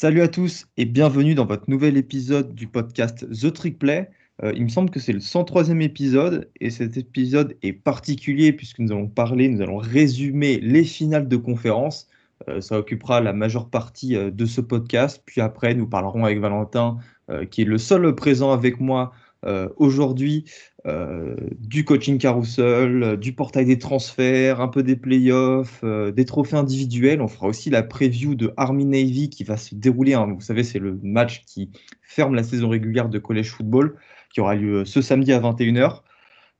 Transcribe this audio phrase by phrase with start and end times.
[0.00, 4.08] Salut à tous et bienvenue dans votre nouvel épisode du podcast The Trick Play.
[4.42, 8.78] Euh, il me semble que c'est le 103e épisode et cet épisode est particulier puisque
[8.78, 12.08] nous allons parler, nous allons résumer les finales de conférence.
[12.48, 15.22] Euh, ça occupera la majeure partie euh, de ce podcast.
[15.26, 16.96] Puis après, nous parlerons avec Valentin,
[17.50, 19.12] qui est le seul présent avec moi
[19.76, 20.46] aujourd'hui,
[20.84, 27.20] du coaching carousel, du portail des transferts, un peu des playoffs, des trophées individuels.
[27.20, 30.14] On fera aussi la preview de Army Navy qui va se dérouler.
[30.14, 30.32] Hein.
[30.34, 31.70] Vous savez, c'est le match qui
[32.02, 33.96] ferme la saison régulière de college football
[34.32, 36.02] qui aura lieu ce samedi à 21h.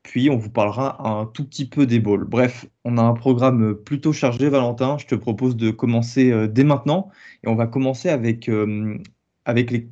[0.02, 2.24] Puis on vous parlera un tout petit peu des balls.
[2.24, 4.96] Bref, on a un programme plutôt chargé, Valentin.
[4.98, 7.10] Je te propose de commencer euh, dès maintenant.
[7.44, 8.96] Et on va commencer avec, euh,
[9.44, 9.88] avec les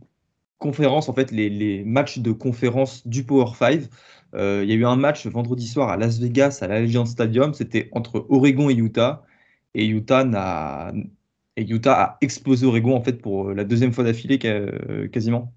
[0.59, 3.83] conférences, en fait, les, matchs de conférence du Power 5.
[4.35, 7.55] Euh, il y a eu un match vendredi soir à Las Vegas, à l'Allianz Stadium.
[7.55, 9.25] C'était entre Oregon et Utah.
[9.75, 14.39] Et Utah, a, explosé Oregon, en fait, pour la deuxième fois d'affilée
[15.13, 15.53] quasiment.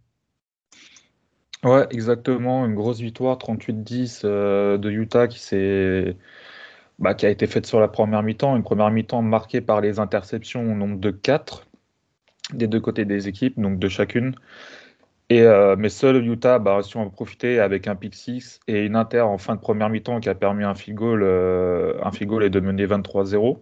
[1.64, 2.66] Ouais, exactement.
[2.66, 5.40] Une grosse victoire, 38-10 euh, de Utah qui
[7.00, 8.56] bah, qui a été faite sur la première mi-temps.
[8.56, 11.68] Une première mi-temps marquée par les interceptions au nombre de 4
[12.54, 14.36] des deux côtés des équipes, donc de chacune.
[15.32, 18.86] Et, euh, mais seul Utah bah, a su en profiter avec un pick 6 et
[18.86, 22.12] une inter en fin de première mi-temps qui a permis un field goal, euh, un
[22.12, 23.60] field goal et de mener 23-0.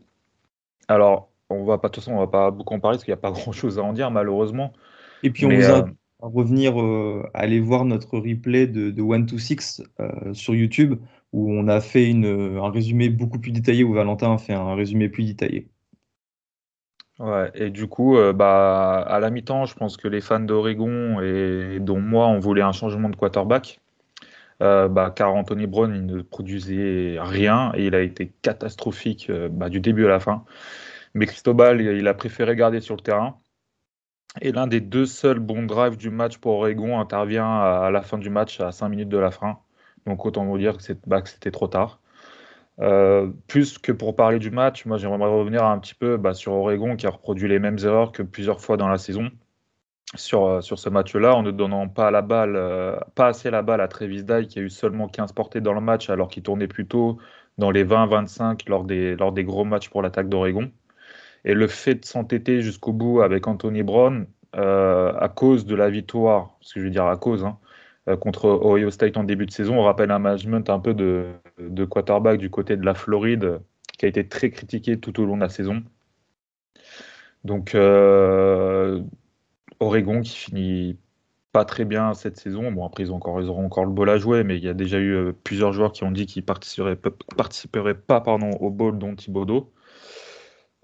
[0.87, 3.11] Alors, on va pas, de toute façon, on va pas beaucoup en parler parce qu'il
[3.11, 4.73] n'y a pas grand-chose à en dire malheureusement.
[5.21, 5.85] Et puis on vous a
[6.21, 9.83] revenir, euh, aller voir notre replay de, de 1 to 6
[10.33, 10.99] sur YouTube,
[11.33, 14.73] où on a fait une, un résumé beaucoup plus détaillé, où Valentin a fait un
[14.73, 15.67] résumé plus détaillé.
[17.19, 21.19] Ouais, et du coup, euh, bah, à la mi-temps, je pense que les fans d'Oregon,
[21.21, 23.81] et dont moi, on voulait un changement de quarterback.
[24.61, 29.69] Euh, bah, car Anthony Brown il ne produisait rien et il a été catastrophique bah,
[29.69, 30.45] du début à la fin.
[31.15, 33.39] Mais Cristobal, il a préféré garder sur le terrain.
[34.41, 38.17] Et l'un des deux seuls bons drives du match pour Oregon intervient à la fin
[38.17, 39.59] du match, à 5 minutes de la fin.
[40.05, 41.99] Donc autant vous dire que bah, c'était trop tard.
[42.81, 46.53] Euh, plus que pour parler du match, moi j'aimerais revenir un petit peu bah, sur
[46.53, 49.29] Oregon qui a reproduit les mêmes erreurs que plusieurs fois dans la saison
[50.15, 53.61] sur, euh, sur ce match-là, en ne donnant pas la balle, euh, pas assez la
[53.63, 56.43] balle à Travis Dye qui a eu seulement 15 portées dans le match alors qu'il
[56.43, 57.19] tournait plutôt
[57.57, 60.71] dans les 20-25 lors des, lors des gros matchs pour l'attaque d'Oregon.
[61.45, 66.57] Et le fait de s'entêter jusqu'au bout avec Anthony Brown, à cause de la victoire,
[66.61, 67.57] ce que je veux dire à cause, hein,
[68.17, 71.33] contre Ohio State en début de saison, on rappelle un management un peu de,
[71.85, 73.59] quarterback du côté de la Floride
[73.97, 75.83] qui a été très critiqué tout au long de la saison.
[77.43, 79.01] Donc, euh,
[79.79, 80.97] Oregon qui finit
[81.51, 82.71] pas très bien cette saison.
[82.71, 84.73] Bon, après, ils, encore, ils auront encore le bol à jouer, mais il y a
[84.73, 86.97] déjà eu plusieurs joueurs qui ont dit qu'ils participeraient,
[87.37, 89.71] participeraient pas pardon, au bol dont Thibodeau.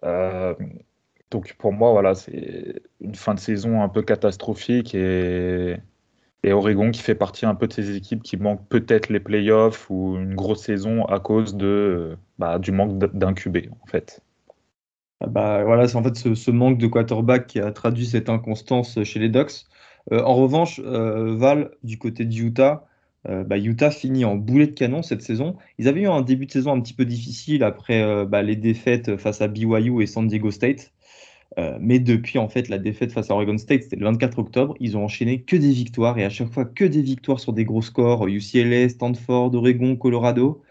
[0.04, 0.54] Euh,
[1.32, 5.78] donc pour moi, voilà, c'est une fin de saison un peu catastrophique et,
[6.46, 9.90] et Oregon qui fait partie un peu de ces équipes qui manquent peut-être les playoffs
[9.90, 11.58] ou une grosse saison à cause
[12.38, 13.00] bah, du manque
[13.36, 14.22] QB en fait.
[15.22, 19.04] Ah bah, voilà, c'est en fait ce, manque de quarterback qui a traduit cette inconstance
[19.04, 19.66] chez les Ducks.
[20.12, 22.86] Euh, en revanche, euh, Val, du côté de Utah,
[23.28, 25.56] euh, bah, Utah finit en boulet de canon cette saison.
[25.80, 29.42] Ils avaient eu un début de saison un petit peu difficile après les défaites face
[29.42, 30.92] à BYU et San Diego State.
[31.58, 34.76] Euh, mais depuis en fait la défaite face à Oregon State, c'était le 24 octobre,
[34.80, 37.64] ils ont enchaîné que des victoires et à chaque fois que des victoires sur des
[37.66, 40.62] gros scores, UCLA, Stanford, Oregon, Colorado.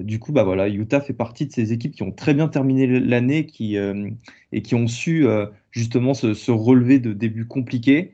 [0.00, 2.86] du coup, bah voilà, Utah fait partie de ces équipes qui ont très bien terminé
[2.86, 3.46] l'année
[4.52, 5.26] et qui ont su
[5.70, 8.12] justement se, se, relever de débuts compliqués.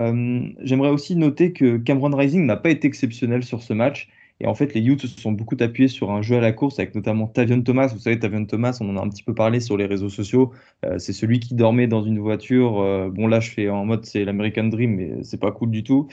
[0.00, 4.08] Euh, j'aimerais aussi noter que Cameron Rising n'a pas été exceptionnel sur ce match.
[4.40, 6.78] Et en fait, les Utes se sont beaucoup appuyés sur un jeu à la course
[6.78, 7.88] avec notamment Tavion Thomas.
[7.88, 10.52] Vous savez, Tavion Thomas, on en a un petit peu parlé sur les réseaux sociaux.
[10.84, 12.80] Euh, c'est celui qui dormait dans une voiture.
[12.80, 15.82] Euh, bon, là, je fais en mode c'est l'American Dream, mais c'est pas cool du
[15.84, 16.08] tout.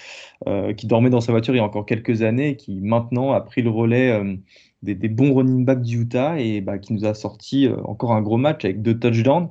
[0.78, 3.42] qui dormait dans sa voiture il y a encore quelques années et qui maintenant a
[3.42, 4.22] pris le relais
[4.84, 8.66] des, bons running backs d'Utah et bah, qui nous a sorti encore un gros match
[8.66, 9.50] avec deux touchdowns.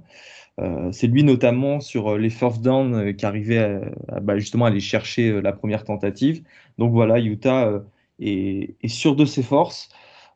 [0.59, 3.59] Euh, c'est lui notamment sur euh, les first down euh, qui arrivait
[4.09, 6.43] à, bah, justement aller chercher la première tentative.
[6.79, 7.83] Donc voilà, Utah
[8.21, 9.89] est, sûr de ses forces.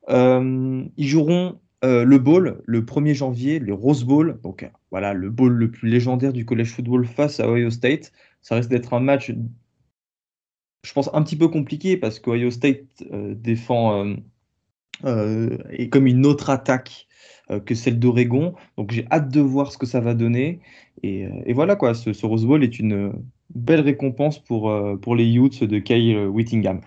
[0.09, 4.39] ils joueront le bowl le 1er janvier, le Rose Bowl.
[4.43, 8.13] Donc voilà, le bowl le plus légendaire du college football face à Ohio State.
[8.43, 9.33] Ça risque d'être un match,
[10.85, 14.17] je pense, un petit peu compliqué parce qu'Ohio State défend
[15.05, 17.09] et comme une autre attaque
[17.51, 18.55] euh, que celle d'Oregon.
[18.77, 20.61] Donc j'ai hâte de voir ce que ça va donner.
[21.03, 23.13] Et, euh, voilà quoi, ce, Rose Bowl est une
[23.55, 26.81] belle récompense pour, euh, pour les Utes de Kyle Whittingham.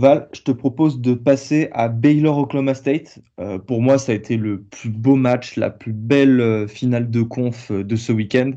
[0.00, 3.18] Val, je te propose de passer à Baylor Oklahoma State.
[3.38, 7.10] Euh, pour moi, ça a été le plus beau match, la plus belle euh, finale
[7.10, 8.52] de conf euh, de ce week-end.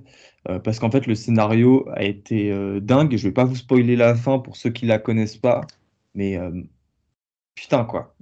[0.64, 2.52] parce qu'en fait, le scénario a été
[2.82, 3.16] dingue.
[3.18, 5.62] Je vais pas vous spoiler la fin pour ceux qui la connaissent pas.
[6.16, 6.38] Mais
[7.56, 8.14] putain, quoi.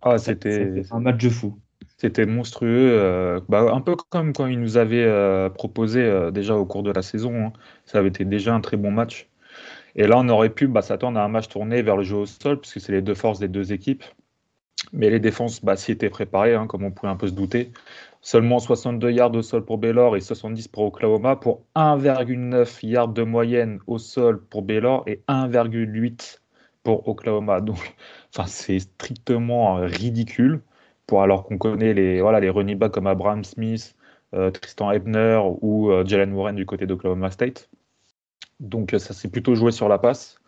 [0.00, 1.58] Ah, c'était un match de fou.
[1.98, 3.42] C'était monstrueux.
[3.48, 7.46] Bah, un peu comme quand il nous avait proposé déjà au cours de la saison.
[7.46, 7.52] Hein.
[7.84, 9.28] Ça avait été déjà un très bon match.
[9.96, 12.26] Et là, on aurait pu bah, s'attendre à un match tourné vers le jeu au
[12.26, 14.04] sol, puisque c'est les deux forces des deux équipes.
[14.92, 17.72] Mais les défenses bah, s'y étaient préparées, hein, comme on pouvait un peu se douter.
[18.22, 23.22] Seulement 62 yards au sol pour Baylor et 70 pour Oklahoma, pour 1,9 yards de
[23.22, 26.40] moyenne au sol pour Baylor et 1,8
[26.82, 27.60] pour Oklahoma.
[27.60, 27.96] Donc,
[28.34, 30.62] enfin, c'est strictement ridicule.
[31.06, 33.96] Pour, alors qu'on connaît les, voilà, les running backs comme Abraham Smith,
[34.34, 37.69] euh, Tristan Ebner ou euh, Jalen Warren du côté d'Oklahoma State.
[38.60, 40.40] Donc ça s'est plutôt joué sur la passe.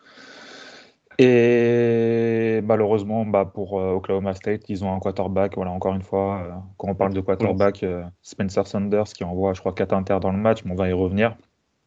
[1.19, 5.55] Et malheureusement, bah, pour euh, Oklahoma State, ils ont un quarterback.
[5.57, 9.53] Voilà, encore une fois, euh, quand on parle de quarterback, euh, Spencer Sanders qui envoie,
[9.53, 11.37] je crois, 4 inters dans le match, mais on va y revenir.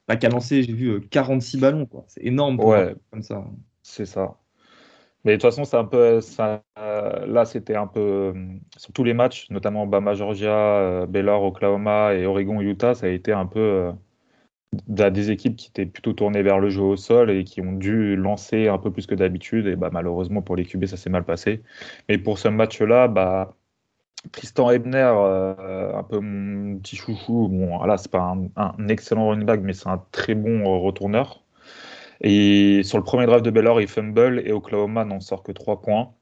[0.07, 3.43] Bah, qui a lancé, j'ai vu 46 ballons, C'est énorme pour ouais, comme ça.
[3.81, 4.35] C'est ça.
[5.23, 8.31] Mais de toute façon, c'est un peu ça, là, c'était un peu
[8.77, 13.31] sur tous les matchs, notamment Bama, Georgia, Baylor, Oklahoma et Oregon, Utah, ça a été
[13.31, 13.91] un peu
[14.87, 18.15] des équipes qui étaient plutôt tournées vers le jeu au sol et qui ont dû
[18.15, 19.67] lancer un peu plus que d'habitude.
[19.67, 21.63] Et bah, malheureusement pour les QB, ça s'est mal passé.
[22.09, 23.55] Mais pour ce match-là, bah,
[24.31, 29.45] Tristan Ebner, euh, un peu mon petit chouchou, bon, là, c'est pas un, excellent running
[29.45, 31.43] back, mais c'est un très bon euh, retourneur.
[32.21, 35.81] Et sur le premier drive de Baylor, il fumble et Oklahoma n'en sort que 3
[35.81, 36.13] points.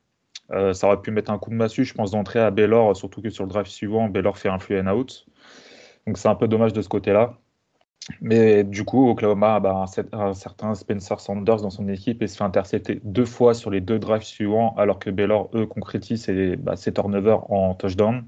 [0.51, 3.21] Euh, ça aurait pu mettre un coup de massue, je pense, d'entrée à Baylor, surtout
[3.21, 5.25] que sur le drive suivant, Baylor fait un flux and out.
[6.05, 7.37] Donc c'est un peu dommage de ce côté-là.
[8.21, 12.37] Mais du coup, Oklahoma a bah, un, certain Spencer Sanders dans son équipe et se
[12.37, 16.57] fait intercepter deux fois sur les deux drives suivants, alors que Baylor, eux, concrétisent ses,
[16.57, 18.25] bah, turnovers en touchdown,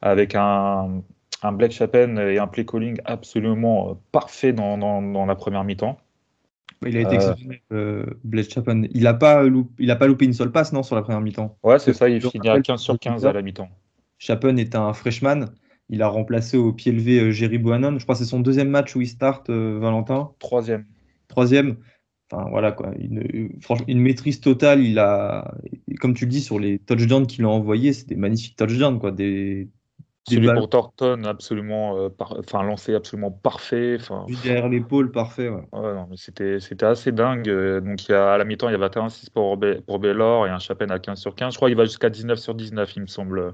[0.00, 1.02] avec un,
[1.42, 5.98] un Blake Chapin et un play calling absolument euh, parfait dans, dans, la première mi-temps.
[6.84, 8.82] Il a été euh, exceptionnel, euh, Blake Chapin.
[8.90, 11.78] Il n'a pas, loupé, pas loupé une seule passe, non, sur la première mi-temps Ouais,
[11.78, 13.68] c'est ça, il finit à 15 sur 15 à la mi-temps.
[14.18, 15.46] Chapin est un freshman.
[15.88, 17.98] Il a remplacé au pied levé euh, Jerry Bohannon.
[17.98, 20.30] Je crois que c'est son deuxième match où il start, euh, Valentin.
[20.38, 20.86] Troisième.
[21.28, 21.76] Troisième.
[22.30, 24.82] Enfin voilà quoi, une, franchement, une maîtrise totale.
[24.82, 25.54] Il a,
[26.00, 29.12] comme tu le dis, sur les touchdowns qu'il a envoyés, c'est des magnifiques touchdowns quoi,
[29.12, 29.68] des,
[30.28, 32.08] celui pour Thornton, absolument, euh,
[32.38, 33.98] enfin lancé absolument parfait.
[34.00, 35.48] Enfin, derrière l'épaule, parfait.
[35.48, 35.62] Ouais.
[35.72, 37.50] ouais non, mais c'était, c'était assez dingue.
[37.84, 40.50] Donc il y a, à la mi-temps, il y avait 21-6 pour, pour Baylor et
[40.50, 41.52] un Chapin à 15 sur 15.
[41.52, 43.52] Je crois qu'il va jusqu'à 19 sur 19, il me semble.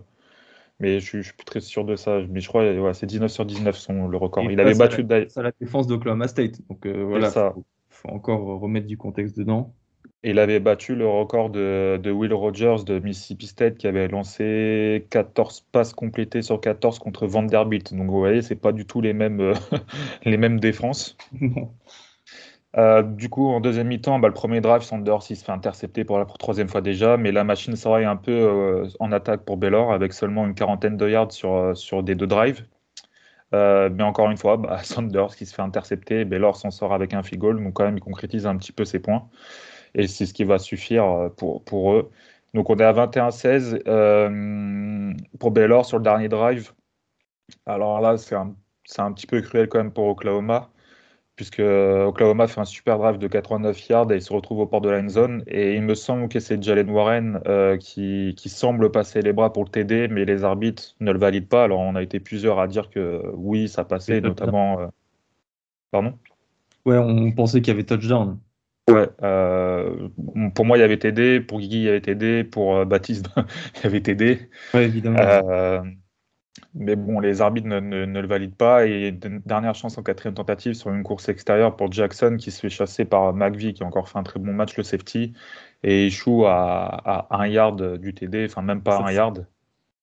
[0.81, 2.21] Mais je, ne suis plus très sûr de ça.
[2.29, 4.45] Mais je crois que c'est 19 sur 19 son, le record.
[4.45, 6.61] il avait battu ça la défense d'Oklahoma State.
[6.69, 9.75] Donc euh, voilà, il faut, encore remettre du contexte dedans.
[10.25, 15.07] Et il avait battu le record de, Will Rogers de Mississippi State qui avait lancé
[15.11, 17.95] 14 passes complétées sur 14 contre Vanderbilt.
[17.95, 19.55] Donc vous voyez, c'est pas du tout les mêmes, euh,
[20.25, 21.17] les mêmes défenses.
[22.77, 26.05] Euh, du coup, en deuxième mi-temps, bah, le premier drive, Sanders il se fait intercepter
[26.05, 29.57] pour la troisième fois déjà, mais la machine s'enraye un peu euh, en attaque pour
[29.57, 32.67] Baylor avec seulement une quarantaine de yards sur, euh, des deux drives.
[33.53, 37.23] mais encore une fois, bah, Sanders qui se fait intercepter, Baylor s'en sort avec un
[37.23, 39.29] field goal, donc quand même il concrétise un petit peu ses points.
[39.95, 42.11] Et c'est ce qui va suffire pour, eux.
[42.55, 43.83] Donc on est à 21-16
[45.39, 46.73] pour Baylor sur le dernier drive.
[47.67, 50.71] Alors là, c'est un petit peu cruel quand même pour Oklahoma
[51.39, 54.81] puisque Oklahoma fait un super drive de 89 yards et il se retrouve au port
[54.81, 55.45] de la end zone.
[55.47, 59.63] Et il me semble que c'est Jalen Warren euh, qui, semble passer les bras pour
[59.63, 61.63] le TD, mais les arbitres ne le valident pas.
[61.63, 64.81] Alors on a été plusieurs à dire que oui, ça passait, notamment.
[64.81, 64.87] Euh,
[65.93, 66.19] pardon?
[66.85, 68.41] Ouais, on pensait qu'il y avait touchdown.
[68.91, 70.09] Ouais, euh,
[70.57, 73.29] pour moi il y avait TD, pour Guigui il y avait TD, pour Baptiste
[73.77, 74.51] il y avait TD.
[74.75, 75.21] Ouais, évidemment.
[76.75, 78.87] Mais bon, les arbitres ne, le valident pas.
[78.87, 82.71] Et dernière chance en quatrième tentative sur une course extérieure pour Jackson qui se fait
[82.71, 85.33] chasser par McVie qui a encore fait un très bon match, le safety,
[85.83, 89.47] et échoue à, à un yard du TD, enfin même pas un yard.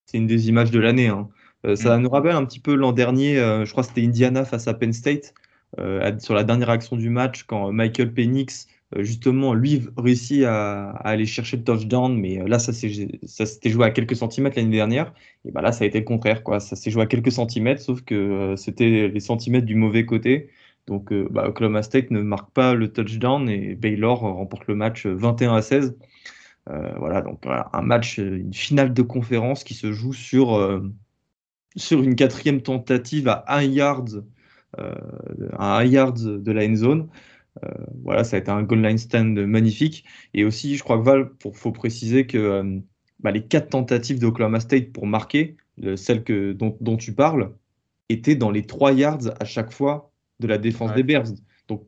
[0.06, 1.08] C'est une des images de l'année.
[1.08, 1.28] Hein.
[1.66, 2.02] Euh, ça mm.
[2.02, 4.74] nous rappelle un petit peu l'an dernier, euh, je crois que c'était Indiana face à
[4.74, 5.34] Penn State,
[5.78, 11.26] euh, sur la dernière action du match, quand Michael Penix justement, lui réussit à, aller
[11.26, 15.12] chercher le touchdown, mais euh, là, ça s'était joué à quelques centimètres l'année dernière.
[15.44, 16.60] Et bah là, ça a été le contraire, quoi.
[16.60, 20.50] Ça s'est joué à quelques centimètres, sauf que euh, c'était les centimètres du mauvais côté.
[20.86, 25.56] Donc, bah, Oklahoma State ne marque pas le touchdown et Baylor remporte le match 21
[25.56, 25.96] à 16.
[26.98, 30.80] voilà, donc un match, une finale de conférence qui se joue sur,
[31.74, 34.24] sur une quatrième tentative à 1 yard,
[34.78, 37.08] à 1 yard de la end zone.
[38.02, 40.04] Voilà, ça a été un goal line stand magnifique.
[40.34, 42.80] Et aussi, je crois que Val, il faut préciser que
[43.20, 45.56] bah, les quatre tentatives d'Oklahoma State pour marquer,
[45.96, 47.52] celles que, dont, dont, tu parles,
[48.08, 51.28] étaient dans les trois yards à chaque fois de la défense des Bears.
[51.68, 51.86] Donc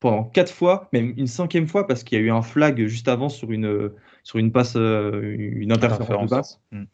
[0.00, 3.08] pendant quatre fois, même une cinquième fois, parce qu'il y a eu un flag juste
[3.08, 6.60] avant sur une, sur une passe, euh, une interférence de passe.
[6.72, 6.84] Mm.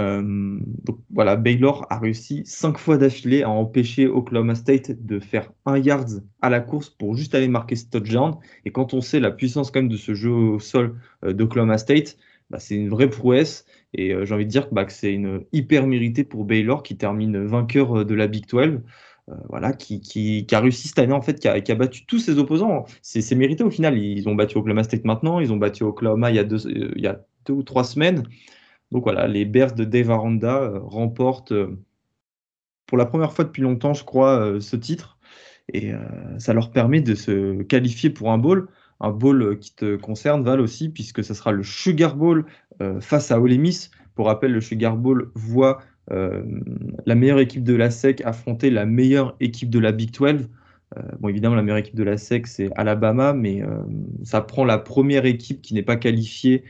[0.00, 5.52] Euh, donc voilà, Baylor a réussi cinq fois d'affilée à empêcher Oklahoma State de faire
[5.66, 8.36] un yard à la course pour juste aller marquer ce touchdown.
[8.64, 11.78] Et quand on sait la puissance quand même de ce jeu au sol euh, d'Oklahoma
[11.78, 12.16] State,
[12.50, 13.66] bah, c'est une vraie prouesse.
[13.94, 17.44] Et j'ai envie de dire bah, que c'est une hyper mérité pour Baylor qui termine
[17.44, 18.80] vainqueur de la Big 12.
[19.28, 22.04] Euh, voilà, qui, qui, a réussi cette année, en fait, qui a, qui a battu
[22.06, 22.86] tous ses opposants.
[23.02, 23.96] C'est mérité au final.
[23.96, 27.02] Ils ont battu Oklahoma State maintenant, ils ont battu Oklahoma il y a euh, il
[27.02, 28.24] y a deux ou trois semaines.
[28.92, 31.52] Donc voilà, les Bears de Dave Aranda euh, remportent
[32.86, 35.18] pour la première fois depuis longtemps, je crois, ce titre.
[35.72, 35.92] Et
[36.38, 38.68] ça leur permet de se qualifier pour un bowl.
[39.00, 42.44] Un bowl qui te concerne, Val aussi, puisque ce sera le Sugar Bowl
[43.00, 43.90] face à Ole Miss.
[44.14, 45.80] Pour rappel, le Sugar Bowl voit
[46.10, 46.42] euh,
[47.06, 50.48] la meilleure équipe de la SEC affronter la meilleure équipe de la Big 12.
[50.96, 53.82] Euh, bon, évidemment, la meilleure équipe de la SEC, c'est Alabama, mais euh,
[54.24, 56.64] ça prend la première équipe qui n'est pas qualifiée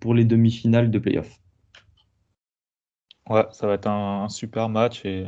[0.00, 1.39] pour les demi-finales de playoff.
[3.30, 5.26] Ouais, ça va être un, super match et,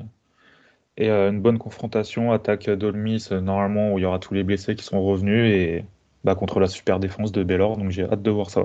[0.97, 2.33] et une bonne confrontation.
[2.33, 5.85] Attaque d'Olmis, normalement, où il y aura tous les blessés qui sont revenus et
[6.25, 7.77] bah, contre la super défense de Baylor.
[7.77, 8.65] Donc j'ai hâte de voir ça.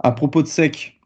[0.00, 1.00] À propos de SEC,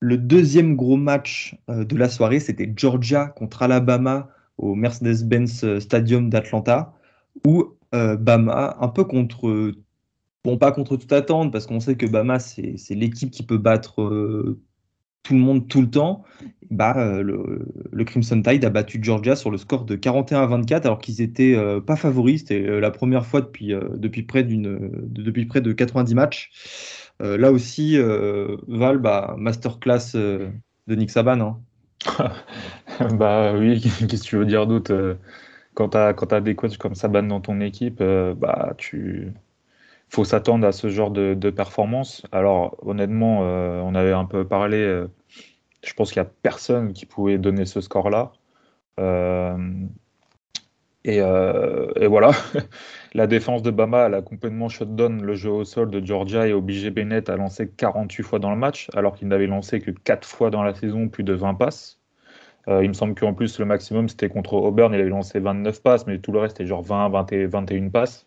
[0.00, 4.28] le deuxième gros match euh, de la soirée, c'était Georgia contre Alabama
[4.58, 6.92] au Mercedes-Benz euh, Stadium d'Atlanta,
[7.46, 9.72] où euh, Bama, un peu contre,
[10.44, 14.56] bon pas contre toute attente, parce qu'on sait que Bama c'est l'équipe qui peut battre
[15.22, 16.24] tout le monde tout le temps,
[16.70, 20.98] bah, le, Crimson Tide a battu Georgia sur le score de 41 à 24 alors
[20.98, 22.40] qu'ils étaient pas favoris.
[22.40, 26.50] C'était la première fois depuis, depuis, près depuis près de 90 matchs.
[27.20, 30.50] Euh, là aussi, euh, Val, bah, masterclass euh,
[30.86, 31.40] de Nick Saban.
[31.40, 32.32] Hein.
[33.14, 35.18] bah oui, qu'est-ce que tu veux dire d'autre
[35.74, 39.34] Quand tu as, des coachs comme Saban dans ton équipe, bah tu
[40.10, 42.22] faut s'attendre à ce genre de, performance.
[42.32, 45.04] Alors honnêtement, on avait un peu parlé.
[45.84, 48.32] je pense qu'il n'y a personne qui pouvait donner ce score-là.
[51.06, 52.32] Euh, et, voilà,
[53.14, 56.52] la défense de Bama, elle a complètement shutdown le jeu au sol de Georgia et
[56.52, 60.26] obligé Bennett à lancer 48 fois dans le match, alors qu'il n'avait lancé que 4
[60.26, 61.98] fois dans la saison, plus de 20 passes.
[62.68, 65.82] Euh, il me semble qu'en plus, le maximum, c'était contre Auburn, il avait lancé 29
[65.82, 68.26] passes, mais tout le reste, était genre 20, 20 et 21 passes.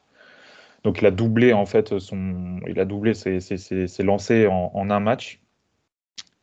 [0.83, 5.41] Donc il a doublé, en fait, son, il a doublé ses, lancers en, un match.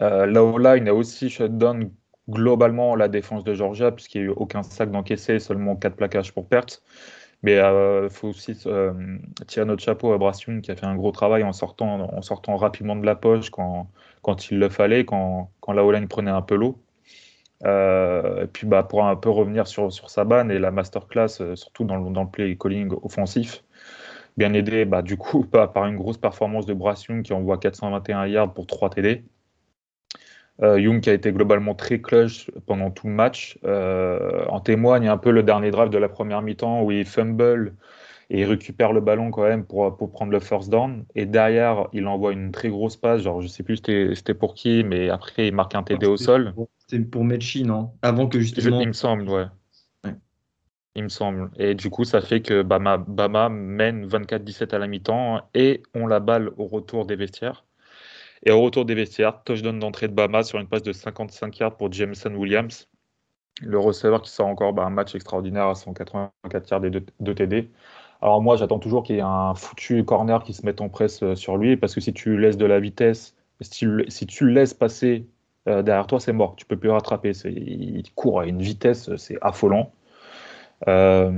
[0.03, 1.91] Euh, là, il a aussi shutdown
[2.29, 6.33] globalement la défense de Georgia, puisqu'il n'y a eu aucun sac d'encaissé, seulement 4 plaquages
[6.33, 6.83] pour perte.
[7.43, 8.93] Mais il euh, faut aussi euh,
[9.47, 12.57] tirer notre chapeau à Brassion qui a fait un gros travail en sortant, en sortant
[12.57, 13.91] rapidement de la poche quand,
[14.23, 16.79] quand il le fallait, quand, quand la O-line prenait un peu l'eau.
[17.65, 21.85] Euh, et puis bah, pour un peu revenir sur, sur Saban et la masterclass, surtout
[21.85, 23.63] dans le, dans le play calling offensif,
[24.37, 28.55] bien aidé bah, du coup par une grosse performance de Brassion qui envoie 421 yards
[28.55, 29.25] pour 3 TD.
[30.63, 33.59] Euh, Young qui a été globalement très clutch pendant tout le match.
[33.65, 37.75] Euh, en témoigne un peu le dernier drive de la première mi-temps où il fumble
[38.29, 41.05] et il récupère le ballon quand même pour, pour prendre le first down.
[41.15, 43.23] Et derrière, il envoie une très grosse passe.
[43.23, 46.55] Genre, je sais plus c'était pour qui, mais après, il marque un TD au sol.
[46.79, 47.91] C'était pour Mechi, non?
[48.03, 48.81] Avant que justement.
[48.81, 49.47] il me semble, ouais.
[50.97, 51.51] Il me semble.
[51.57, 56.21] Et du coup, ça fait que Bama, mène 24-17 à la mi-temps et on la
[56.21, 57.65] balle au retour des vestiaires.
[58.45, 61.77] Et au retour des vestiaires, touchdown d'entrée de Bama sur une passe de 55 yards
[61.77, 62.89] pour Jameson Williams.
[63.63, 67.71] Le receveur qui sort encore bah, un match extraordinaire à 184 yards et 2 TD.
[68.23, 71.23] Alors moi, j'attends toujours qu'il y ait un foutu corner qui se mette en presse
[71.23, 74.75] euh, sur lui, parce que si tu laisses de la vitesse, si tu, le laisses
[74.75, 75.27] passer
[75.69, 76.57] euh, derrière toi, c'est mort.
[76.57, 77.33] Tu peux plus rattraper.
[77.45, 79.93] Il court à une vitesse, c'est affolant.
[80.89, 81.31] Euh,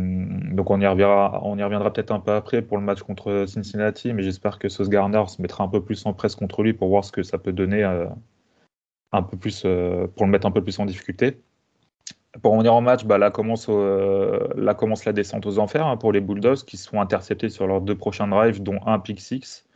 [0.53, 3.45] donc on y reviendra, on y reviendra peut-être un peu après pour le match contre
[3.49, 6.73] Cincinnati, mais j'espère que Sauce Garner se mettra un peu plus en presse contre lui
[6.73, 8.07] pour voir ce que ça peut donner euh,
[9.11, 11.43] un peu plus, euh, pour le mettre un peu plus en difficulté.
[12.41, 16.13] Pour revenir en match, bah, là, commence, là commence la descente aux enfers hein, pour
[16.13, 19.67] les Bulldogs qui sont interceptés sur leurs deux prochains drives, dont un pick six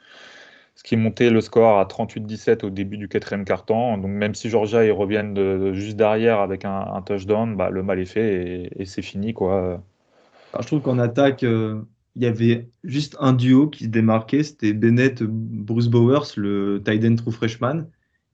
[0.76, 3.96] ce qui montait le score à 38-17 au début du quatrième quart-temps.
[3.96, 7.98] Donc même si Georgia ils reviennent de, juste derrière avec un, touchdown, bah, le mal
[7.98, 9.32] est fait et, c'est fini.
[9.32, 9.82] Quoi.
[10.60, 11.80] je trouve qu'en attaque, euh,
[12.14, 17.04] il y avait juste un duo qui se démarquait, c'était Bennett Bruce Bowers, le tight
[17.04, 17.86] end true freshman.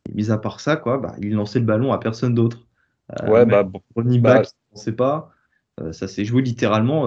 [0.09, 2.67] Et mis à part ça, quoi, bah, il lançait le ballon à personne d'autre.
[3.23, 5.31] Euh, ouais, bah, Ronnie bah, Back, on ne sait pas.
[5.93, 7.05] ça s'est joué littéralement.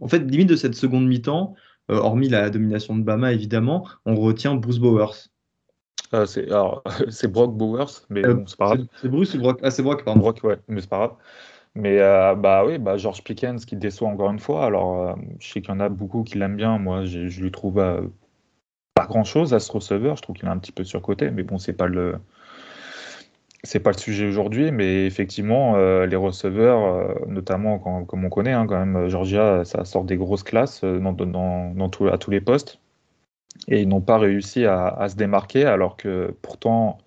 [0.00, 1.54] en fait, limite de cette seconde mi-temps,
[1.96, 5.28] hormis la domination de Bama évidemment, on retient Bruce Bowers.
[6.26, 8.86] c'est Brock Bowers, mais bon, c'est pas grave.
[9.00, 9.60] C'est Bruce ou Brock?
[9.62, 10.20] Ah, c'est Brock, pardon.
[10.20, 11.16] Brock, ouais, mais c'est pas grave.
[11.74, 11.98] Mais
[12.36, 14.66] bah oui, bah George Pickens qui déçoit encore une fois.
[14.66, 16.78] Alors, je sais qu'il y en a beaucoup qui l'aiment bien.
[16.78, 17.82] Moi, je lui trouve
[18.94, 20.16] pas grand chose à ce receveur.
[20.16, 22.16] Je trouve qu'il est un petit peu surcoté, mais bon, c'est pas le
[23.64, 28.52] c'est pas le sujet aujourd'hui, mais effectivement, euh, les receveurs, euh, notamment comme on connaît,
[28.52, 32.40] hein, quand même, Georgia, ça sort des grosses classes euh, dans, tout, à tous les
[32.40, 32.80] postes,
[33.68, 36.98] et ils n'ont pas réussi à, se démarquer, alors que pourtant,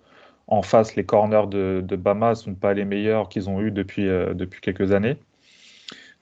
[0.46, 4.60] en face, les corners de, Bama sont pas les meilleurs qu'ils ont eu depuis, depuis
[4.60, 5.16] quelques années.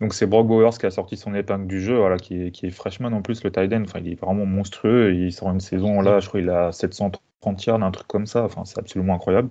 [0.00, 3.12] Donc c'est Brock Bowers qui a sorti son épingle du jeu, voilà, qui est, freshman
[3.12, 3.82] en plus, le tight end.
[3.84, 5.14] Enfin, il est vraiment monstrueux.
[5.14, 8.44] Il sort une saison là, je crois qu'il a 730 yards, un truc comme ça.
[8.44, 9.50] Enfin, c'est absolument incroyable.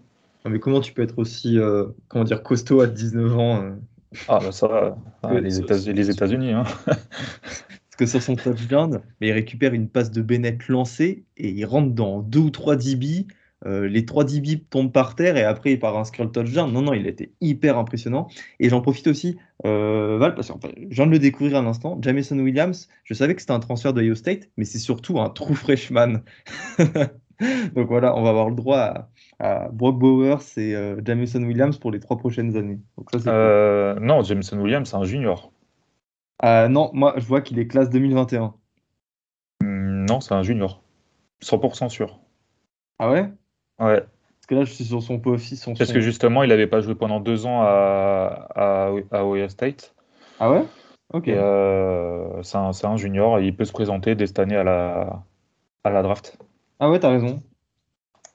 [0.50, 3.72] Mais comment tu peux être aussi euh, comment dire, costaud à 19 ans euh
[4.28, 4.96] Ah, bah ça,
[5.32, 5.60] les
[6.10, 6.52] États-Unis.
[6.52, 6.64] Hein.
[6.86, 11.66] Parce que sur son touchdown, mais il récupère une passe de Bennett lancée et il
[11.66, 13.28] rentre dans deux ou trois DB
[13.66, 16.72] euh, les trois DB tombent par terre et après il part inscrire le touchdown.
[16.72, 18.28] Non, non, il a été hyper impressionnant.
[18.60, 20.54] Et j'en profite aussi, euh, Val, parce que
[20.90, 21.98] je viens de le découvrir à l'instant.
[22.02, 25.30] Jamison Williams, je savais que c'était un transfert de Ohio State, mais c'est surtout un
[25.30, 26.24] true freshman.
[27.76, 29.10] Donc voilà, on va avoir le droit à,
[29.40, 32.80] Brock Bowers et euh, Jamison Williams pour les trois prochaines années.
[34.00, 35.52] non, Jamison Williams, c'est un junior.
[36.44, 38.54] non, moi je vois qu'il est classe 2021.
[39.62, 40.82] Hmm, non, c'est un junior.
[41.42, 42.20] 100% sûr.
[43.00, 43.30] Ah ouais?
[43.80, 44.02] Ouais.
[44.44, 45.66] Parce que là, je suis sur son office.
[45.78, 49.96] Parce que justement, il n'avait pas joué pendant deux ans à, à, Ohio State.
[50.40, 50.66] Ah ouais?
[51.14, 51.30] Ok.
[51.30, 55.24] Euh, c'est un, junior, il peut se présenter dès cette année à la,
[55.86, 56.38] à la draft.
[56.80, 57.42] Ah ouais, t'as raison.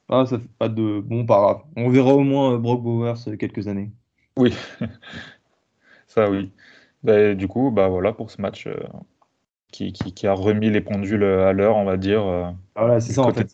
[0.09, 1.61] Ah, ça fait pas de bon, pas grave.
[1.77, 3.91] On verra au moins euh, Brock Bowers euh, quelques années.
[4.37, 4.55] Oui,
[6.07, 6.53] ça oui.
[7.03, 8.69] Bah, du coup, bah voilà pour ce match
[9.73, 12.23] qui, qui, a remis les pendules à l'heure, on va dire.
[12.23, 13.53] Ah, voilà, c'est ça en fait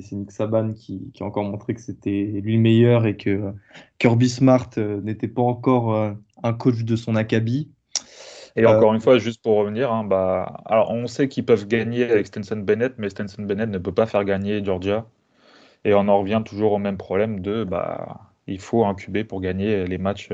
[0.00, 3.52] c'est Nick Saban qui, a encore montré que c'était lui le meilleur et que
[3.98, 7.70] Kirby Smart euh, n'était pas encore euh, un coach de son acabit.
[8.56, 11.66] Et encore euh, une fois, juste pour revenir, hein, bah, alors on sait qu'ils peuvent
[11.66, 15.06] gagner avec Stenson Bennett, mais Stenson Bennett ne peut pas faire gagner Georgia.
[15.84, 19.86] Et on en revient toujours au même problème de bah, il faut incuber pour gagner
[19.86, 20.30] les matchs.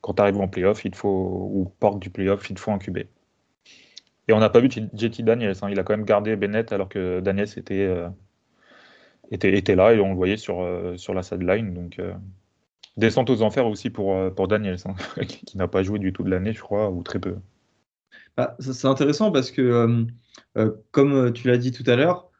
[0.00, 3.08] quand tu arrives en playoff, il faut, ou porte du playoff, il faut incuber.
[4.28, 6.88] Et on n'a pas vu JT Daniels, hein, il a quand même gardé Bennett alors
[6.88, 8.08] que Daniels était
[9.30, 11.74] était, était là et on le voyait sur, euh, sur la sideline.
[11.74, 12.14] Donc, euh,
[12.96, 16.22] descente aux enfers aussi pour, euh, pour Daniels, hein, qui n'a pas joué du tout
[16.22, 17.36] de l'année, je crois, ou très peu.
[18.36, 20.06] Bah, c'est intéressant parce que,
[20.90, 22.30] comme tu l'as dit tout à l'heure,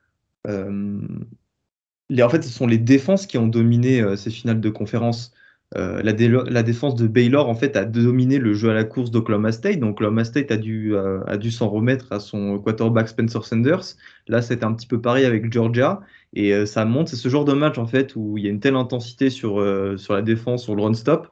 [2.20, 5.32] en fait, ce sont les défenses qui ont dominé ces finales de conférence.
[5.74, 9.52] la, la, défense de Baylor en fait a dominé le jeu à la course d'Oklahoma
[9.52, 9.78] State.
[9.78, 10.94] Donc Oklahoma State a dû,
[11.40, 13.96] dû s'en remettre à son quarterback Spencer Sanders.
[14.28, 16.02] Là, c'était un petit peu pareil avec Georgia.
[16.34, 18.50] Et euh, ça monte, c'est ce genre de match en fait où il y a
[18.50, 21.28] une telle intensité sur, euh, sur la défense, sur le run-stop,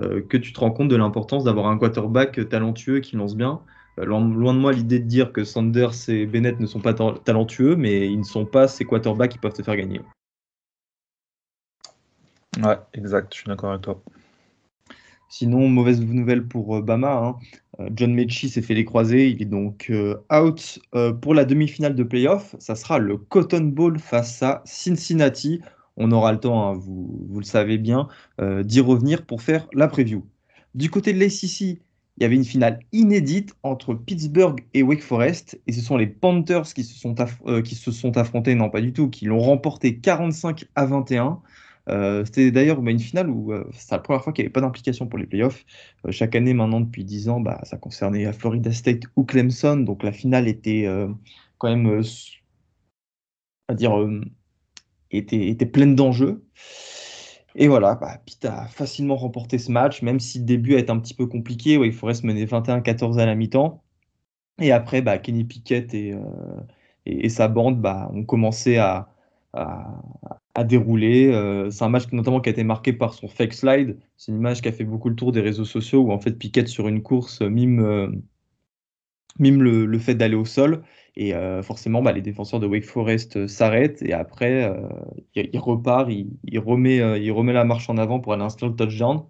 [0.00, 3.60] euh, que tu te rends compte de l'importance d'avoir un quarterback talentueux qui lance bien.
[3.96, 8.06] Loin, de moi l'idée de dire que Sanders et Bennett ne sont pas talentueux, mais
[8.06, 10.00] ils ne sont pas ces quarterbacks qui peuvent te faire gagner.
[12.62, 14.02] Ouais, exact, je suis d'accord avec toi.
[15.28, 17.12] Sinon, mauvaise nouvelle pour Bama.
[17.12, 17.36] Hein.
[17.80, 21.44] Euh, John Mechie s'est fait les croiser, il est donc euh, out euh, pour la
[21.44, 22.56] demi-finale de playoff.
[22.58, 25.60] Ça sera le Cotton Bowl face à Cincinnati.
[25.96, 28.08] On aura le temps, hein, vous, le savez bien,
[28.40, 30.24] d'y revenir pour faire la preview.
[30.74, 31.82] Du côté de l'ACC,
[32.20, 36.06] il y avait une finale inédite entre Pittsburgh et Wake Forest, et ce sont les
[36.06, 37.14] Panthers qui se sont,
[37.92, 41.40] sont affrontés, non pas du tout, qui l'ont remporté 45 à 21.
[41.88, 44.52] Euh, c'était d'ailleurs bah, une finale où euh, c'est la première fois qu'il n'y avait
[44.52, 45.64] pas d'implication pour les playoffs.
[46.04, 49.78] Euh, chaque année maintenant, depuis 10 ans, bah, ça concernait Florida State ou Clemson.
[49.78, 50.86] Donc la finale était
[51.56, 52.02] quand même,
[53.68, 53.92] à dire,
[55.10, 56.44] était pleine d'enjeux.
[57.56, 60.90] Et voilà, bah, Pitt a facilement remporté ce match, même si le début a été
[60.90, 61.74] un petit peu compliqué.
[61.74, 63.82] il faudrait se mener 21-14 à la mi-temps.
[64.60, 66.14] Et après, bah, Kenny Pickett et,
[67.06, 69.10] et, sa bande bah, ont commencé à,
[69.52, 71.30] à, dérouler.
[71.32, 73.98] Euh, c'est un match notamment qui a été marqué par son fake slide.
[74.16, 76.32] C'est une image qui a fait beaucoup le tour des réseaux sociaux où en fait
[76.32, 78.08] Piquet sur une course mime, euh,
[79.38, 80.82] mime le, fait d'aller au sol.
[81.16, 84.70] Et euh, forcément, bah, les défenseurs de Wake Forest s'arrêtent et après,
[85.34, 89.22] il, repart, il, remet, il la marche en avant pour aller inscrire le touchdown.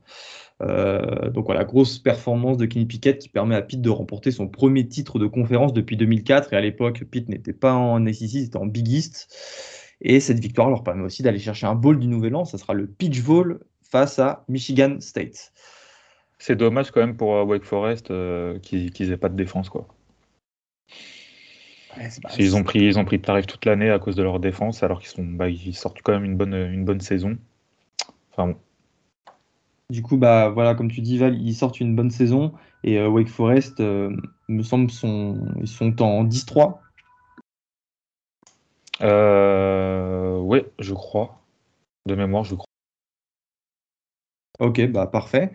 [0.61, 4.87] donc voilà, grosse performance de Kenny Pickett qui permet à Pitt de remporter son premier
[4.87, 6.53] titre de conférence depuis 2004.
[6.53, 9.29] Et à l'époque, Pitt n'était pas en SEC, c'était en Big East.
[10.03, 12.45] Et cette victoire leur permet aussi d'aller chercher un bowl du Nouvel An.
[12.45, 15.53] Ça sera le Pitch Bowl face à Michigan State.
[16.38, 18.12] c'est dommage quand même pour Wake Forest
[18.62, 19.69] qu'ils n'aient pas de défense.
[19.69, 19.88] quoi.
[22.38, 24.83] Ils, ont pris, ils ont pris de tarif toute l'année à cause de leur défense,
[24.83, 27.37] alors qu'ils sont, bah, ils sortent quand même une bonne, une bonne saison.
[28.33, 28.57] Enfin bon.
[29.90, 32.53] Du coup, bah voilà, comme tu dis, Val, ils sortent une bonne saison
[32.85, 34.16] et euh, Wake Forest, euh,
[34.48, 36.81] me semble, sont, ils sont en 10-3.
[39.03, 41.40] Euh, oui, je crois.
[42.07, 42.66] De mémoire, je crois.
[44.61, 45.53] Ok, bah parfait.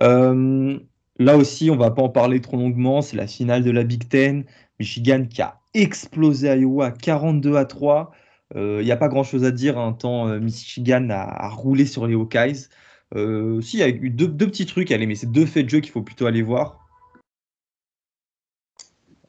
[0.00, 3.02] là aussi, on va pas en parler trop longuement.
[3.02, 4.44] C'est la finale de la Big Ten.
[4.80, 8.12] Michigan qui a explosé Iowa 42 à 3.
[8.54, 9.78] Il n'y a pas grand chose à dire.
[9.78, 12.68] Un hein, temps, Michigan a, roulé sur les Hawkeyes.
[13.14, 15.92] Euh, il y a eu deux, petits trucs, mais c'est deux faits de jeu qu'il
[15.92, 16.80] faut plutôt aller voir.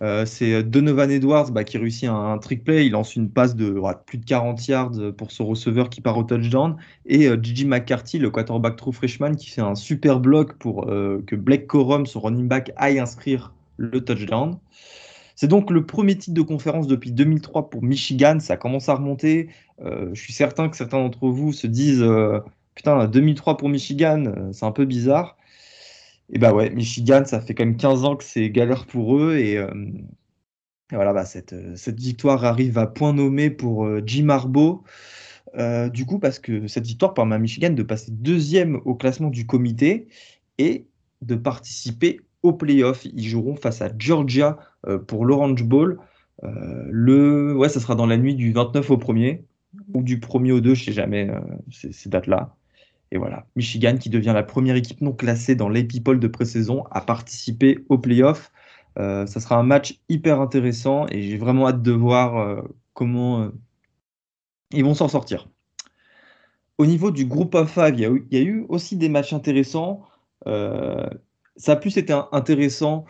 [0.01, 2.85] Euh, c'est Donovan Edwards bah, qui réussit un, trick play.
[2.85, 6.23] Il lance une passe de plus de 40 yards pour ce receveur qui part au
[6.23, 6.75] touchdown.
[7.05, 11.35] Et euh, Gigi McCarthy, le quarterback true freshman, qui fait un super bloc pour que
[11.35, 14.57] Blake Corum, son running back, aille inscrire le touchdown.
[15.35, 18.39] C'est donc le premier titre de conférence depuis 2003 pour Michigan.
[18.39, 19.49] Ça commence à remonter.
[19.79, 22.03] je suis certain que certains d'entre vous se disent
[22.75, 25.37] putain, 2003 pour Michigan, euh, c'est un peu bizarre.
[26.29, 29.37] Et bah ouais, Michigan, ça fait quand même 15 ans que c'est galère pour eux.
[29.37, 29.71] Et, euh,
[30.91, 34.83] voilà, bah, cette, euh, cette, victoire arrive à point nommé pour Jim Harbaugh.
[35.93, 39.45] du coup, parce que cette victoire permet à Michigan de passer deuxième au classement du
[39.45, 40.07] comité
[40.57, 40.87] et
[41.21, 43.05] de participer aux playoffs.
[43.05, 44.57] Ils joueront face à Georgia
[45.07, 45.99] pour l'Orange Bowl.
[46.41, 47.55] le...
[47.55, 49.41] Ouais, ça sera dans la nuit du 29 au 1er
[49.93, 51.29] ou du 1er au 2, je sais jamais
[51.69, 52.55] ces dates-là.
[53.11, 56.83] Et voilà, Michigan qui devient la première équipe non classée dans l'AP Poll de pré-saison
[56.91, 58.51] à participer au playoff.
[58.97, 62.61] Euh, ça sera un match hyper intéressant et j'ai vraiment hâte de voir euh,
[62.93, 63.49] comment euh,
[64.71, 65.49] ils vont s'en sortir.
[66.77, 70.03] Au niveau du groupe of 5, il y, a eu aussi des matchs intéressants.
[71.57, 73.05] Ça a plus été intéressant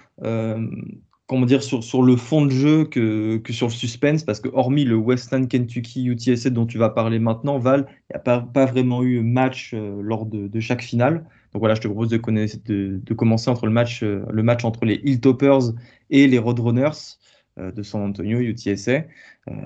[1.28, 4.86] comment dire, sur, le fond de jeu que, que, sur le suspense, parce que hormis
[4.86, 8.66] le Western Kentucky UTSA dont tu vas parler maintenant, Val, il n'y a pas, pas,
[8.66, 11.26] vraiment eu match euh, lors de, chaque finale.
[11.54, 14.66] Donc voilà, je te propose de, de, de commencer entre le match, euh, le match
[14.66, 15.74] entre les Hilltoppers
[16.10, 17.18] et les Roadrunners
[17.58, 19.06] euh, de San Antonio, UTSA.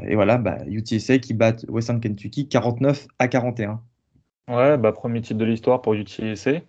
[0.08, 3.82] et voilà, bah, UTSA qui bat Western Kentucky 49 à 41.
[4.48, 6.62] Ouais, bah, premier titre de l'histoire pour UTSA.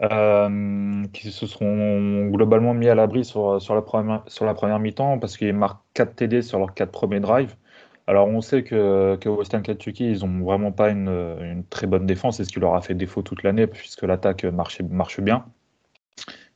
[0.00, 4.22] Euh, qui se seront globalement mis à l'abri sur, sur, la première,
[4.54, 7.56] première mi-temps parce qu'ils marquent 4 TD sur leurs 4 premiers drives.
[8.06, 12.06] Alors on sait que, que Western Kentucky, ils n'ont vraiment pas une, une, très bonne
[12.06, 15.44] défense, et ce qui leur a fait défaut toute l'année puisque l'attaque marche, marche bien.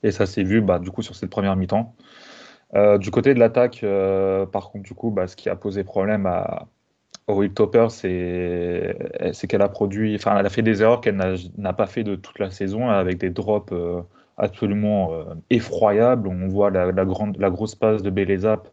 [0.03, 1.95] Et ça s'est vu bah, du coup sur cette première mi-temps.
[2.75, 5.85] Euh, du côté de l'attaque, euh, par contre, du coup, bah, ce qui a posé
[5.85, 6.69] problème à,
[7.29, 11.17] Auric Topper, c'est qu'elle a produit, enfin, elle a fait des erreurs qu'elle
[11.57, 14.03] n'a pas fait de toute la saison, avec des drops euh,
[14.37, 16.29] absolument euh, effroyables.
[16.29, 18.69] On voit la, grande, la grosse passe de Belezap.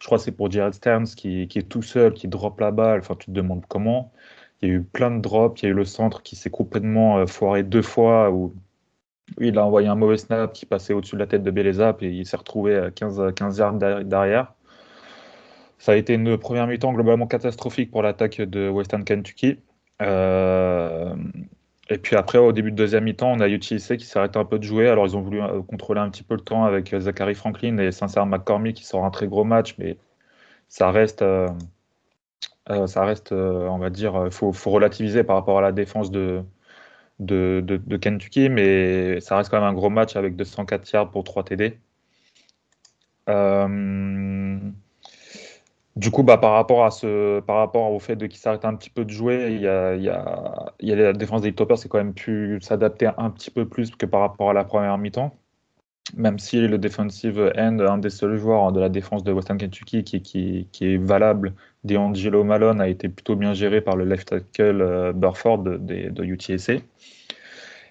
[0.00, 3.00] Je crois que c'est pour Jared Stearns qui, est tout seul, qui drop la balle.
[3.00, 4.12] Enfin, tu te demandes comment.
[4.62, 5.60] Il y a eu plein de drops.
[5.62, 8.54] Il y a eu le centre qui s'est complètement euh, foiré deux fois, où
[9.40, 12.10] il a envoyé un mauvais snap qui passait au-dessus de la tête de Belezap et
[12.10, 14.54] il s'est retrouvé à 15, 15 yards derrière.
[15.78, 19.58] Ça a été une première mi-temps globalement catastrophique pour l'attaque de Western Kentucky.
[20.02, 21.14] Euh,
[21.88, 24.44] et puis après, au début de deuxième mi-temps, on a UTSA qui s'est arrêté un
[24.44, 24.88] peu de jouer.
[24.88, 27.78] Alors, ils ont voulu euh, contrôler un petit peu le temps avec euh, Zachary Franklin
[27.78, 29.96] et Sincere McCormick qui sort un très gros match, mais
[30.68, 31.24] ça reste,
[32.86, 36.42] ça reste on va dire, il faut, relativiser par rapport à la défense de,
[37.20, 41.24] de, de, Kentucky, mais ça reste quand même un gros match avec 204 yards pour
[41.24, 41.78] 3 TD.
[43.28, 44.37] Euh,
[45.98, 49.48] du coup, bah, par, rapport au fait de qu'il s'arrête un petit peu de jouer,
[49.50, 49.96] il y a,
[50.80, 54.20] la défense des toppers, c'est quand même pu s'adapter un petit peu plus que par
[54.20, 55.34] rapport à la première mi-temps.
[56.16, 60.04] Même si le defensive end, un des seuls joueurs de la défense de Western Kentucky
[60.04, 65.12] qui, est valable, D'Angelo Malone, a été plutôt bien géré par le left tackle euh,
[65.12, 66.74] Burford de, UTSA.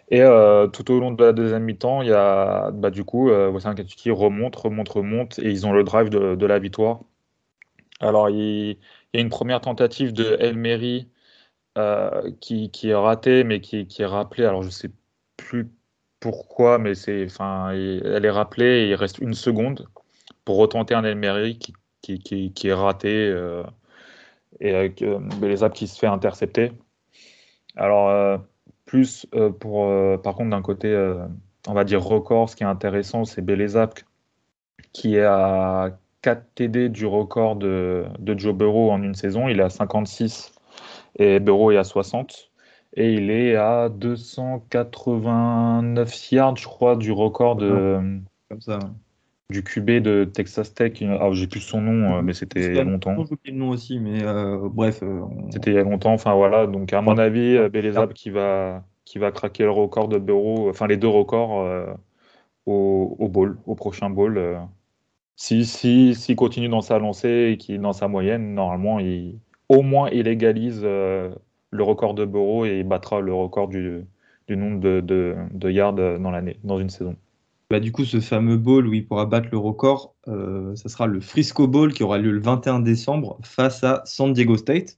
[0.09, 3.75] Et euh, tout au long de la deuxième mi-temps, il bah, du coup, euh, Western
[3.75, 7.01] Kentucky remonte, remonte, remonte, et ils ont le drive de la victoire
[7.99, 8.77] alors, il,
[9.13, 11.09] y a une première tentative de Elmery
[11.77, 14.45] euh, qui, est ratée, mais qui, est rappelée.
[14.45, 14.91] Alors, je sais
[15.37, 15.71] plus
[16.19, 19.87] pourquoi, mais c'est, enfin, elle est rappelée et il reste une seconde
[20.45, 21.73] pour retenter un Elmery qui,
[22.19, 23.63] qui, est raté euh,
[24.59, 26.71] et avec euh, qui se fait intercepter.
[27.75, 28.39] Alors,
[28.85, 29.27] plus
[29.59, 30.95] pour, par contre, d'un côté,
[31.67, 33.99] on va dire record, ce qui est intéressant, c'est Belezap
[34.93, 38.03] qui est à 4 TD du record de,
[38.35, 39.47] Joe Burrow en une saison.
[39.47, 40.51] Il est à 56
[41.19, 42.51] et Burrow est à 60.
[42.97, 47.97] Et il est à 289 yards, je crois, du record de,
[48.49, 48.79] Comme ça.
[49.49, 51.01] du QB de Texas Tech.
[51.01, 53.15] Alors, j'ai plus son nom, euh, mais c'était il y a longtemps.
[53.45, 55.01] J'ai le nom aussi, mais euh, bref.
[55.03, 56.11] euh, on- C'était il y a longtemps.
[56.11, 56.67] Enfin, voilà.
[56.67, 60.87] Donc, à mon avis, Belezab qui va, qui va craquer le record de Burrow, enfin,
[60.87, 61.85] les deux records euh,
[62.65, 64.37] au, au bowl, au prochain bowl.
[64.37, 64.57] euh.
[65.37, 69.83] Si, si, s'il continue dans sa lancée et qu'il dans sa moyenne, normalement, il, au
[69.83, 71.33] moins, il égalise euh,
[71.71, 74.03] le record de Burrow et il battra le record du,
[74.47, 77.15] du nombre de, de, de yards dans l'année, dans une saison.
[77.69, 81.05] Bah, du coup, ce fameux bowl où il pourra battre le record, euh, ça sera
[81.05, 84.97] le Frisco Bowl qui aura lieu le 21 décembre face à San Diego State.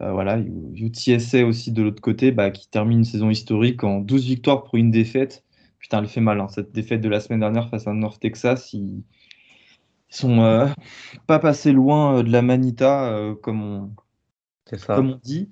[0.00, 0.38] Euh, voilà,
[0.74, 4.76] UTSA aussi de l'autre côté, bah, qui termine une saison historique en 12 victoires pour
[4.76, 5.44] une défaite.
[5.78, 8.74] Putain, elle fait mal, hein, cette défaite de la semaine dernière face à North Texas.
[10.12, 10.66] Ils sont euh,
[11.26, 13.90] pas passés loin euh, de la Manita, euh, comme on,
[14.66, 14.96] C'est ça.
[14.96, 15.50] comme on dit.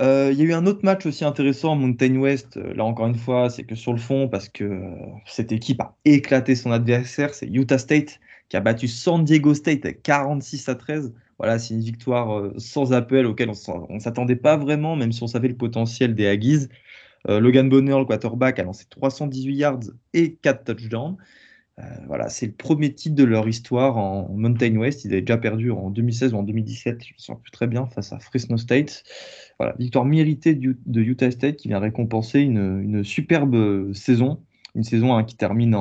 [0.00, 2.56] Euh, Il y a eu un autre match aussi intéressant, Mountain West.
[2.56, 4.80] Là encore une fois, c'est que sur le fond, parce que
[5.24, 10.02] cette équipe a éclaté son adversaire, c'est Utah State qui a battu San Diego State
[10.02, 11.14] 46 à 13.
[11.38, 15.26] Voilà, c'est une victoire sans appel auquel on ne s'attendait pas vraiment, même si on
[15.26, 16.68] savait le potentiel des Aggies.
[17.26, 19.80] Logan Bonner, le quarterback, a lancé 318 yards
[20.12, 21.16] et 4 touchdowns.
[21.80, 25.04] Euh, voilà, c'est le premier titre de leur histoire en Mountain West.
[25.04, 27.66] Ils avaient déjà perdu en 2016 ou en 2017, je ne me souviens plus très
[27.66, 29.02] bien, face à Fresno State.
[29.58, 34.42] Voilà, victoire méritée de Utah State qui vient récompenser une, superbe saison.
[34.74, 35.74] Une saison hein, qui, termine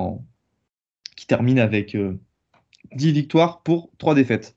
[1.60, 2.20] avec euh,
[2.96, 4.56] 10 victoires pour 3 défaites.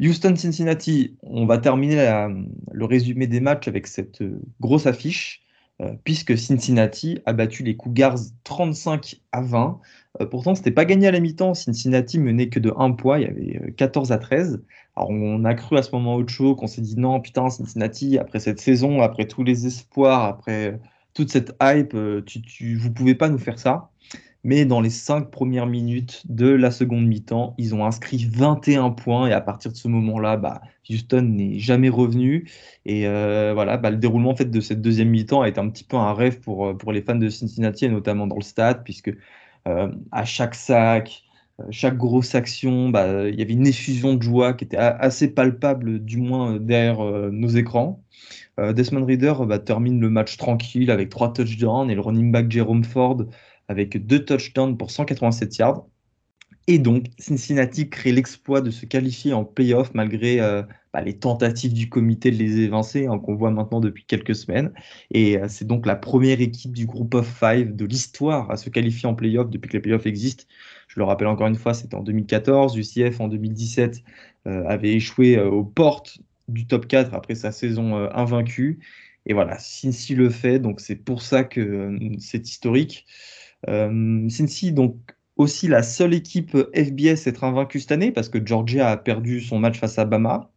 [0.00, 2.28] Houston-Cincinnati, on va terminer
[2.70, 5.42] le résumé des matchs avec cette euh, grosse affiche,
[5.80, 9.80] euh, puisque Cincinnati a battu les Cougars 35 à 20.
[10.20, 11.54] Euh, pourtant, ce n'était pas gagné à la mi-temps.
[11.54, 14.62] Cincinnati menait que de 1 poids, il y avait euh, 14 à 13.
[14.96, 18.18] Alors, on a cru à ce moment au show qu'on s'est dit non, putain, Cincinnati,
[18.18, 20.76] après cette saison, après tous les espoirs, après euh,
[21.14, 23.90] toute cette hype, euh, tu, tu, vous pouvez pas nous faire ça.
[24.46, 29.26] Mais dans les cinq premières minutes de la seconde mi-temps, ils ont inscrit 21 points
[29.26, 32.48] et à partir de ce moment-là, bah, Houston n'est jamais revenu.
[32.84, 35.68] Et euh, voilà, bah, le déroulement en fait, de cette deuxième mi-temps a été un
[35.68, 38.42] petit peu un rêve pour, euh, pour les fans de Cincinnati et notamment dans le
[38.42, 39.16] stade, puisque euh,
[40.12, 41.26] à chaque sac,
[41.60, 45.28] euh, chaque grosse action, bah, il y avait une effusion de joie qui était assez
[45.32, 48.02] palpable, du moins euh, derrière euh, nos écrans.
[48.60, 52.50] Euh, Desmond Reader bah, termine le match tranquille avec trois touchdowns et le running back
[52.50, 53.24] Jerome Ford
[53.68, 55.86] avec deux touchdowns pour 187 yards.
[56.68, 61.72] Et donc, Cincinnati crée l'exploit de se qualifier en playoff malgré euh, bah, les tentatives
[61.72, 64.72] du comité de les évincer, hein, qu'on voit maintenant depuis quelques semaines.
[65.12, 68.68] Et euh, c'est donc la première équipe du groupe of five de l'histoire à se
[68.68, 70.44] qualifier en playoff depuis que les playoffs existent.
[70.88, 72.76] Je le rappelle encore une fois, c'était en 2014.
[72.76, 74.02] UCF en 2017
[74.48, 78.80] euh, avait échoué aux portes du top 4 après sa saison invaincue.
[79.26, 83.06] Et voilà, Cincy le fait, donc c'est pour ça que c'est historique.
[83.66, 88.90] Cincy, donc aussi la seule équipe FBS à être invaincue cette année parce que Georgia
[88.90, 90.50] a perdu son match face à Bama.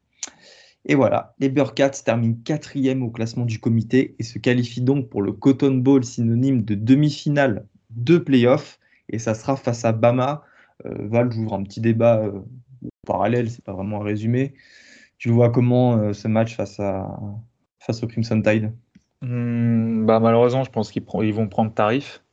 [0.85, 5.21] Et voilà, les Bearcats terminent quatrième au classement du comité et se qualifient donc pour
[5.21, 8.79] le Cotton Bowl, synonyme de demi-finale de playoff.
[9.09, 10.43] Et ça sera face à Bama.
[10.85, 12.39] Euh, Val, j'ouvre un petit débat euh,
[13.05, 14.53] parallèle, c'est pas vraiment un résumé.
[15.17, 17.19] Tu vois comment euh, ce match face, à,
[17.79, 18.73] face au Crimson Tide?
[19.21, 22.23] Hmm, bah, malheureusement, je pense qu'ils vont prendre tarif.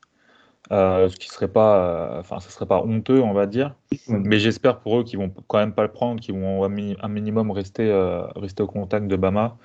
[0.72, 1.76] Euh, ce qui serait pas,
[2.16, 3.74] euh, enfin, ce serait pas honteux, on va dire.
[4.08, 6.96] Mais j'espère pour eux qu'ils vont quand même pas le prendre, qu'ils vont un, mini-
[7.00, 9.58] un minimum rester, euh, rester au contact de Bama.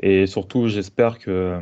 [0.00, 1.60] Et surtout, j'espère que euh,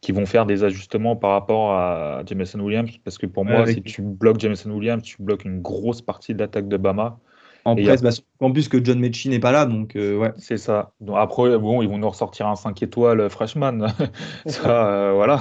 [0.00, 3.76] qu'ils vont faire des ajustements par rapport à Jameson Williams, parce que pour moi, avec-
[3.76, 7.18] si tu bloques Jameson Williams, tu bloques une grosse partie de l'attaque de Bama.
[7.64, 10.32] En Et presse, bah, en plus que John Mechie n'est pas là, donc euh, ouais.
[10.38, 10.92] C'est ça.
[11.00, 13.88] Donc après, bon, ils vont nous ressortir un 5 étoiles freshman.
[14.46, 15.40] Ça, euh, voilà.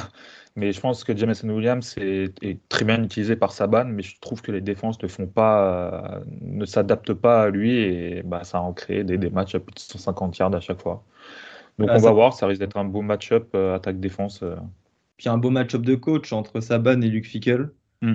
[0.58, 4.20] Mais je pense que Jameson Williams est, est très bien utilisé par Saban, mais je
[4.22, 8.44] trouve que les défenses ne font pas, euh, ne s'adaptent pas à lui et bah,
[8.46, 11.04] ça a en créé des, des matchs à plus de 150 yards à chaque fois.
[11.80, 14.44] Donc Ah, on ça- va voir, ça risque d'être un beau match-up euh, attaque-défense.
[14.44, 14.56] euh.
[15.18, 17.72] Puis un beau match-up de coach entre Saban et Luke Fickle.
[18.02, 18.14] Mm.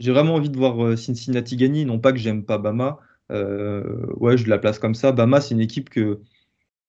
[0.00, 1.84] J'ai vraiment envie de voir Cincinnati gagner.
[1.84, 2.98] Non pas que j'aime pas Bama.
[3.30, 5.12] Euh, ouais, je la place comme ça.
[5.12, 6.20] Bama, c'est une équipe que,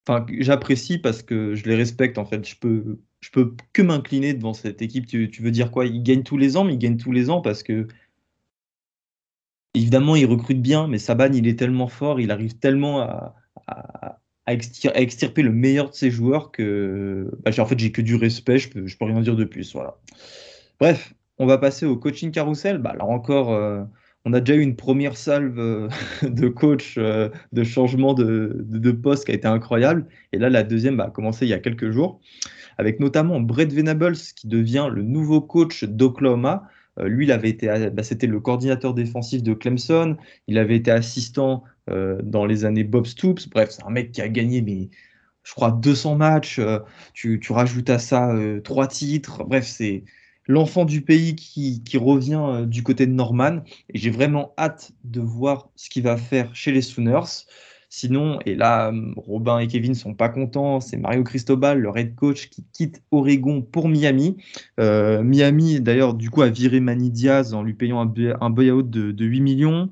[0.08, 2.48] enfin, j'apprécie parce que je les respecte en fait.
[2.48, 5.08] Je peux, je peux que m'incliner devant cette équipe.
[5.08, 5.86] Tu, veux dire quoi?
[5.86, 7.88] Ils gagnent tous les ans, mais ils gagnent tous les ans parce que
[9.74, 13.36] évidemment ils recrutent bien, mais Saban il est tellement fort, il arrive tellement à,
[13.68, 17.92] à- à extir- à extirper le meilleur de ses joueurs que, bah, en fait, j'ai
[17.92, 18.58] que du respect.
[18.60, 19.74] Je peux, je peux rien dire de plus.
[19.74, 19.98] Voilà.
[20.80, 22.78] Bref, on va passer au coaching carousel.
[22.80, 23.84] Bah, là encore, euh,
[24.26, 25.90] on a déjà eu une première salve euh,
[26.24, 30.06] de coach euh, de changement de, de, poste qui a été incroyable.
[30.32, 32.22] Et là, la deuxième a commencé il y a quelques jours,
[32.78, 36.70] avec notamment Brett Venables qui devient le nouveau coach d'Oklahoma.
[37.00, 40.18] Euh, lui, il avait été, bah, c'était le coordinateur défensif de Clemson.
[40.48, 41.64] Il avait été assistant
[42.24, 43.50] dans les années Bob Stoops.
[43.50, 44.90] Bref, c'est un mec qui a gagné, mais
[45.44, 46.62] je crois 200 matchs.
[47.14, 48.34] tu, tu, rajoutes à ça
[48.64, 49.44] trois titres.
[49.44, 50.06] Bref, c'est
[50.48, 53.60] l'enfant du pays qui, revient euh, du côté de Norman.
[53.90, 57.46] Et j'ai vraiment hâte de voir ce qu'il va faire chez les Sooners.
[57.90, 60.80] Sinon, et là, euh, Robin et Kevin sont pas contents.
[60.80, 64.38] C'est Mario Cristobal, le head coach, qui quitte Oregon pour Miami.
[64.80, 68.82] Euh, Miami, d'ailleurs, du coup, a viré Manny Diaz en lui payant un, un buyout
[68.82, 69.90] de, de 8 millions.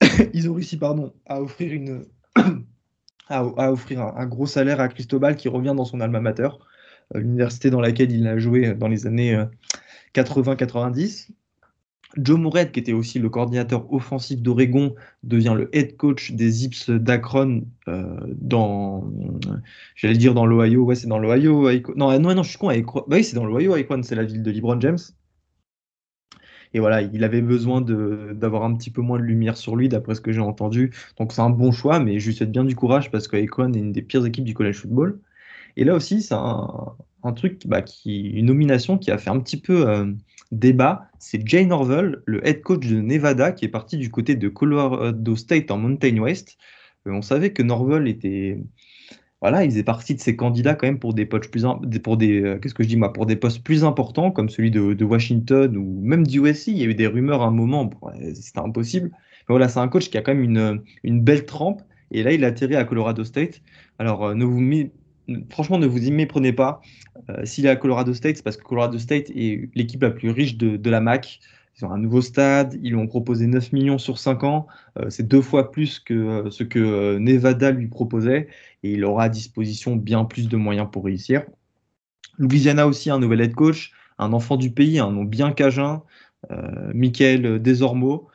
[0.34, 2.04] Ils ont réussi, pardon, à offrir une,
[3.28, 6.48] à, offrir un, gros salaire à Cristobal qui revient dans son alma mater.
[7.14, 9.38] L'université dans laquelle il a joué dans les années
[10.14, 11.30] 80-90.
[11.30, 11.34] Euh,
[12.16, 16.90] Joe Moret, qui était aussi le coordinateur offensif d'Oregon, devient le head coach des Zips
[16.90, 19.10] d'Akron euh, dans,
[19.96, 21.68] j'allais dire dans l'Ohio, ouais c'est dans l'Ohio.
[21.96, 24.42] Non, non, non, je suis con, bah oui c'est dans l'Ohio, Akron, c'est la ville
[24.42, 24.98] de LeBron James.
[26.74, 30.16] Et voilà, il avait besoin d'avoir un petit peu moins de lumière sur lui, d'après
[30.16, 30.92] ce que j'ai entendu.
[31.18, 33.78] Donc c'est un bon choix, mais je lui souhaite bien du courage parce qu'Akron est
[33.78, 35.20] une des pires équipes du college football.
[35.76, 39.88] Et là aussi, c'est un, truc, bah, une nomination qui a fait un petit peu
[39.88, 40.12] euh,
[40.52, 41.08] débat.
[41.18, 45.36] C'est Jay Norvell, le head coach de Nevada, qui est parti du côté de Colorado
[45.36, 46.56] State en Mountain West.
[47.06, 48.58] Euh, on savait que Norvell était,
[49.40, 51.66] voilà, il faisait partie de ces candidats quand même pour des postes plus,
[52.02, 54.70] pour des, euh, qu'est-ce que je dis moi, pour des postes plus importants comme celui
[54.70, 56.68] de, Washington ou même du USC.
[56.68, 57.90] Il y a eu des rumeurs à un moment,
[58.34, 59.10] c'était impossible.
[59.12, 61.82] Mais voilà, c'est un coach qui a quand même une, belle trempe.
[62.10, 63.60] Et là, il a atterri à Colorado State.
[63.98, 64.60] Alors, ne vous
[65.50, 66.80] franchement, ne vous y méprenez pas.
[67.30, 70.30] Euh, s'il est à Colorado State, c'est parce que Colorado State est l'équipe la plus
[70.30, 71.40] riche de, la MAC.
[71.76, 74.66] Ils ont un nouveau stade, ils lui ont proposé 9 millions sur 5 ans.
[74.98, 78.48] Euh, c'est deux fois plus que euh, ce que Nevada lui proposait.
[78.82, 81.44] Et il aura à disposition bien plus de moyens pour réussir.
[82.38, 86.02] Louisiana aussi, un nouvel head coach, un enfant du pays, un nom bien cajun,
[86.92, 88.28] Michael Desormeaux.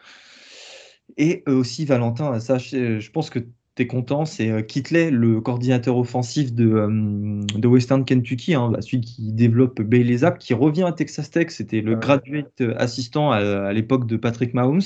[1.17, 3.39] Et aussi Valentin, ça, je pense que
[3.87, 9.31] content, c'est euh, Kitley, le coordinateur offensif de, euh, de Western Kentucky, hein, celui qui
[9.31, 11.47] développe Bailey Zapp, qui revient à Texas Tech.
[11.49, 14.81] C'était le graduate assistant à, l'époque de Patrick Mahomes.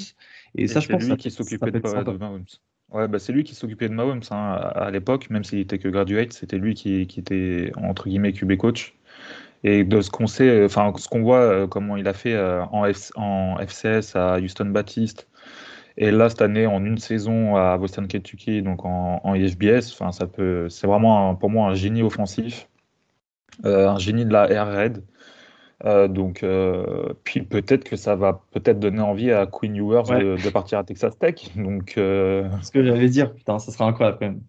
[0.56, 1.80] Et, ça, je pense, lui qui s'occupait de,
[2.18, 2.46] Mahomes.
[2.92, 5.88] Ouais, bah c'est lui qui s'occupait de Mahomes hein, à, l'époque, même s'il était que
[5.88, 8.94] graduate, c'était lui qui, qui, était entre guillemets QB coach.
[9.64, 12.86] Et de ce qu'on sait, enfin ce qu'on voit, euh, comment il a fait en,
[13.16, 15.28] en FCS à Houston Baptiste,
[15.98, 20.68] et là, cette année, en une saison à Boston Kentucky, donc en, en ça peut,
[20.70, 22.68] c'est vraiment pour moi un génie offensif,
[23.66, 25.04] euh, un génie de la air raid.
[25.86, 30.50] Euh, donc, euh, puis peut-être que ça va peut-être donner envie à Queen Ewers de,
[30.50, 31.36] partir à Texas Tech.
[31.56, 34.42] Donc, ce que j'allais dire, putain, ça sera incroyable quand même.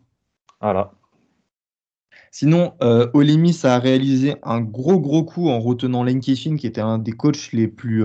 [0.60, 0.92] Voilà.
[2.30, 6.80] Sinon, euh, Olemis a réalisé un gros gros coup en retenant Lane Kiffin, qui était
[6.80, 8.04] un des coachs les plus,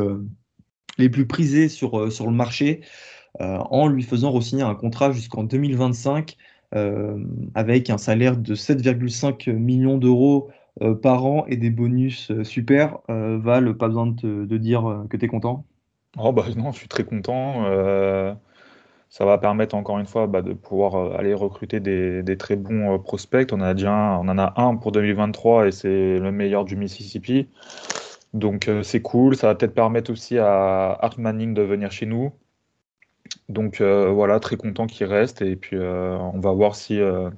[0.97, 2.81] les plus prisés sur, sur le marché.
[3.41, 6.35] Euh, en lui faisant re-signer un contrat jusqu'en 2025
[6.75, 7.23] euh,
[7.55, 10.49] avec un salaire de 7,5 millions d'euros
[10.81, 12.97] euh, par an et des bonus super.
[13.07, 15.65] Val, pas besoin de, de dire que tu es content?
[16.17, 17.63] Oh bah non, je suis très content.
[19.09, 23.53] ça va permettre encore une fois bah, de pouvoir aller recruter des, très bons prospects.
[23.53, 27.47] On, a déjà on en a un pour 2023 et c'est le meilleur du Mississippi.
[28.33, 29.37] Donc c'est cool.
[29.37, 32.33] Ça va peut-être permettre aussi à Art Manning de venir chez nous.
[33.49, 35.41] Donc euh, voilà, très content qu'il reste.
[35.41, 36.99] Et puis euh, on va voir si.
[36.99, 37.29] Euh,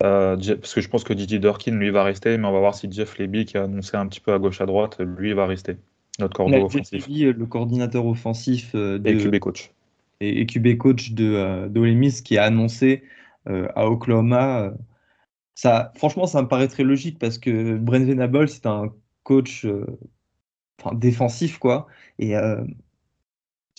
[0.00, 2.90] parce que je pense que Didier Durkin, lui, va rester, mais on va voir si
[2.90, 5.76] Jeff Leby, qui a annoncé un petit peu à gauche à droite, lui, va rester.
[6.20, 7.06] Notre coordinateur offensif.
[7.08, 9.72] le coordinateur offensif de, et QB coach.
[10.20, 13.02] Et, QB coach de, de qui a annoncé
[13.46, 14.72] à Oklahoma.
[15.54, 19.66] ça, franchement, ça me paraît très logique parce que Brent Venable, c'est un coach
[20.92, 21.86] défensif, quoi.
[22.18, 22.34] Et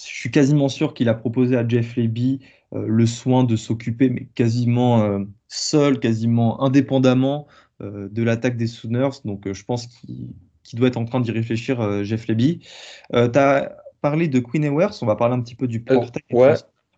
[0.07, 2.39] je suis quasiment sûr qu'il a proposé à Jeff Leby
[2.73, 7.47] euh, le soin de s'occuper, mais quasiment euh, seul, quasiment indépendamment
[7.81, 9.09] euh, de l'attaque des Sooners.
[9.25, 10.33] Donc je pense qu'il
[10.79, 12.59] doit être en train d'y réfléchir, Jeff Leby.
[13.11, 16.23] tu as parlé de Queen Ewers, on va parler un petit peu du portail.
[16.31, 16.53] ouais.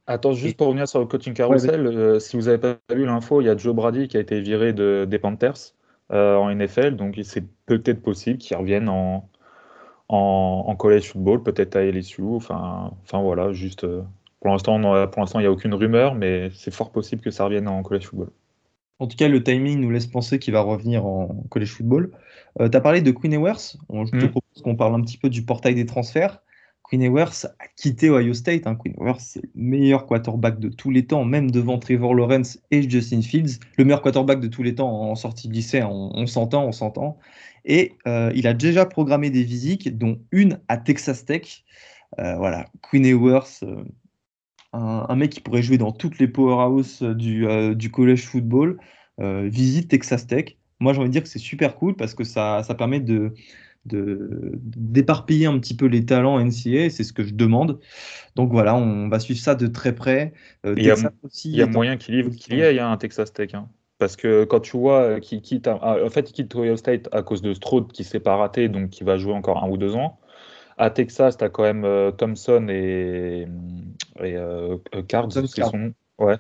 [0.08, 3.46] Attends, juste pour revenir sur le coaching carousel, si vous n'avez pas vu l'info, il
[3.46, 5.74] y a Joe Brady qui a été viré de, des Panthers
[6.10, 9.30] en NFL, donc c'est peut-être possible qu'il revienne en,
[10.12, 12.24] en, college football, peut-être à LSU.
[12.24, 14.02] Enfin, enfin voilà, juste euh,
[14.40, 17.46] pour l'instant, pour l'instant, il n'y a aucune rumeur, mais c'est fort possible que ça
[17.46, 18.30] revienne en college football.
[19.00, 22.12] En tout cas, le timing nous laisse penser qu'il va revenir en college football.
[22.60, 23.78] Euh, tu as parlé de Queen Ewers.
[23.90, 24.30] je te hmm.
[24.30, 26.42] propose qu'on parle un petit peu du portail des transferts.
[26.92, 28.68] Quinn Ewers a quitté Ohio State.
[28.68, 28.76] Hein.
[28.76, 32.88] Quinn Ewers, c'est le meilleur quarterback de tous les temps, même devant Trevor Lawrence et
[32.90, 33.60] Justin Fields.
[33.78, 37.18] Le meilleur quarterback de tous les temps en sortie de lycée, on, s'entend, on s'entend.
[37.64, 41.64] Et euh, il a déjà programmé des visites, dont une à Texas Tech.
[42.20, 43.86] Euh, voilà, Quinn Ewers, euh,
[44.74, 48.80] un, mec qui pourrait jouer dans toutes les powerhouses du, du college football,
[49.18, 50.58] visite Texas Tech.
[50.82, 53.34] Moi, j'ai envie de dire que c'est super cool parce que ça, ça permet de
[53.86, 57.80] d'éparpiller un petit peu les talents NCA, c'est ce que je demande.
[58.36, 60.34] Donc voilà, on va suivre ça de très près.
[60.66, 60.96] Euh, il y a,
[61.68, 63.54] moyen qu'il y ait un Texas Tech.
[63.56, 63.68] Hein.
[63.98, 67.24] Parce que quand tu vois qu'il quitte, ah, en fait, il quitte Ohio State à
[67.24, 69.96] cause de Stroud qui s'est pas raté, donc qui va jouer encore un ou deux
[69.96, 70.20] ans.
[70.78, 73.48] À Texas, tu as quand même euh, Thompson et,
[74.20, 74.78] et euh,
[75.08, 75.94] Cards, c'est son nom.
[76.20, 76.38] Ouais.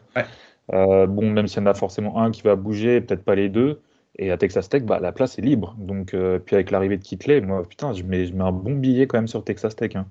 [0.69, 3.81] bon, même s'il y en a forcément un qui va bouger, peut-être pas les deux.
[4.21, 5.75] Et à Texas Tech, bah, la place est libre.
[5.79, 8.75] Donc, euh, puis avec l'arrivée de Kitley, moi, putain, je mets, je mets un bon
[8.75, 9.95] billet quand même sur Texas Tech.
[9.95, 10.05] Hein.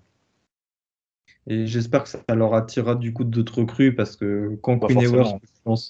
[1.47, 5.03] Et j'espère que ça leur attirera du coup d'autres recrues parce que quand bah, Queen
[5.03, 5.39] Ewers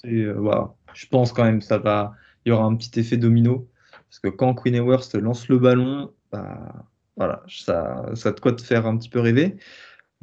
[0.05, 2.13] euh, je pense quand même ça va,
[2.45, 6.11] il y aura un petit effet domino parce que quand Queen Ewers lance le ballon,
[6.31, 6.85] bah,
[7.17, 9.57] voilà, ça, ça a de quoi te faire un petit peu rêver.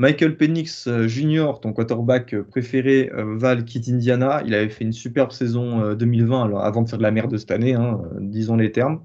[0.01, 4.43] Michael Penix euh, Jr., ton quarterback euh, préféré, euh, Val quitte Indiana.
[4.47, 7.51] Il avait fait une superbe saison 2020 alors, avant de faire de la merde cette
[7.51, 9.05] année, hein, disons les termes.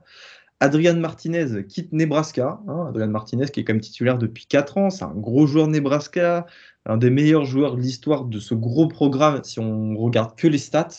[0.60, 2.60] Adrian Martinez quitte Nebraska.
[2.68, 4.90] Hein, Adrian Martinez qui est même titulaire depuis 4 ans.
[4.92, 6.46] C'est un gros joueur Nebraska,
[6.86, 10.60] un des meilleurs joueurs de l'histoire de ce gros programme si on regarde que les
[10.60, 10.90] stats.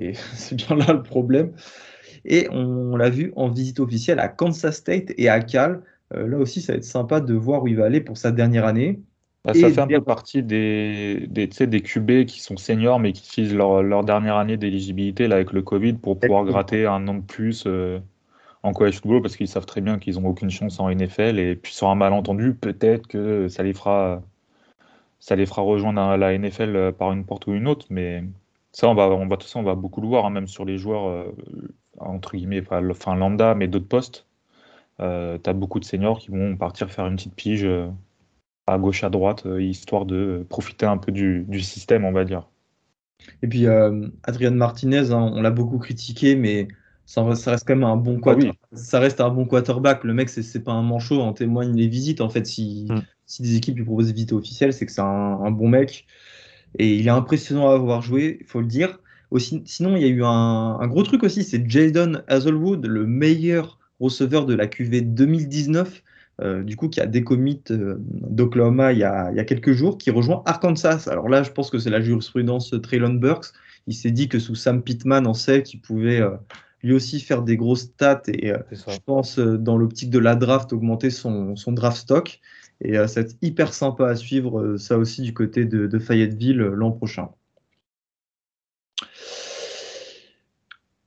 [0.00, 1.52] Et c'est bien là le problème.
[2.24, 5.82] Et on l'a vu en visite officielle à Kansas State et à Cal.
[6.12, 8.64] là aussi, ça va être sympa de voir où il va aller pour sa dernière
[8.64, 9.02] année.
[9.44, 13.24] Bah, ça fait un peu partie des, des, des QB qui sont seniors mais qui
[13.24, 17.22] utilisent leur, leur dernière année d'éligibilité avec le Covid pour pouvoir gratter un an de
[17.22, 18.00] plus euh,
[18.64, 21.54] en college football parce qu'ils savent très bien qu'ils n'ont aucune chance en NFL et
[21.54, 24.22] puis sur un malentendu, peut-être que ça les fera
[25.20, 28.24] ça les fera rejoindre la NFL euh, par une porte ou une autre, mais
[28.72, 30.64] ça on va, on va, tout ça, on va beaucoup le voir, hein, même sur
[30.64, 31.32] les joueurs euh,
[31.98, 34.26] entre guillemets, enfin lambda, mais d'autres postes.
[34.98, 37.66] tu as beaucoup de seniors qui vont partir faire une petite pige
[38.68, 42.48] à gauche, à droite, euh, histoire de profiter un peu du, système, on va dire.
[43.42, 46.68] Et puis, euh, Adrian Martinez, hein, on l'a beaucoup critiqué, mais
[47.08, 48.58] ça, reste quand même un bon ah quarterback.
[48.74, 50.04] Ça reste un bon quarterback.
[50.04, 52.20] Le mec, c'est pas un manchot, en témoigne les visites.
[52.20, 53.00] En fait, si, mm.
[53.24, 56.06] si des équipes lui proposent des visites officielles, c'est que c'est un, bon mec.
[56.78, 58.98] Et il est impressionnant à avoir joué, il faut le dire.
[59.30, 63.78] Aussi, sinon, il y a eu un, gros truc aussi, c'est Jaden Hazelwood, le meilleur
[64.00, 66.02] receveur de la QV 2019,
[66.40, 70.42] euh, du coup, qui a décommit euh, d'Oklahoma il, y a quelques jours, qui rejoint
[70.46, 71.08] Arkansas.
[71.10, 73.46] Alors là, je pense que c'est la jurisprudence Traylon Burks.
[73.86, 76.30] Il s'est dit que sous Sam Pittman, on sait qu'il pouvait euh,
[76.82, 81.10] lui aussi faire des grosses stats et je pense, dans l'optique de la draft, augmenter
[81.10, 82.40] son, draft stock.
[82.80, 86.92] Et ça va être hyper sympa à suivre ça aussi du côté de Fayetteville l'an
[86.92, 87.30] prochain.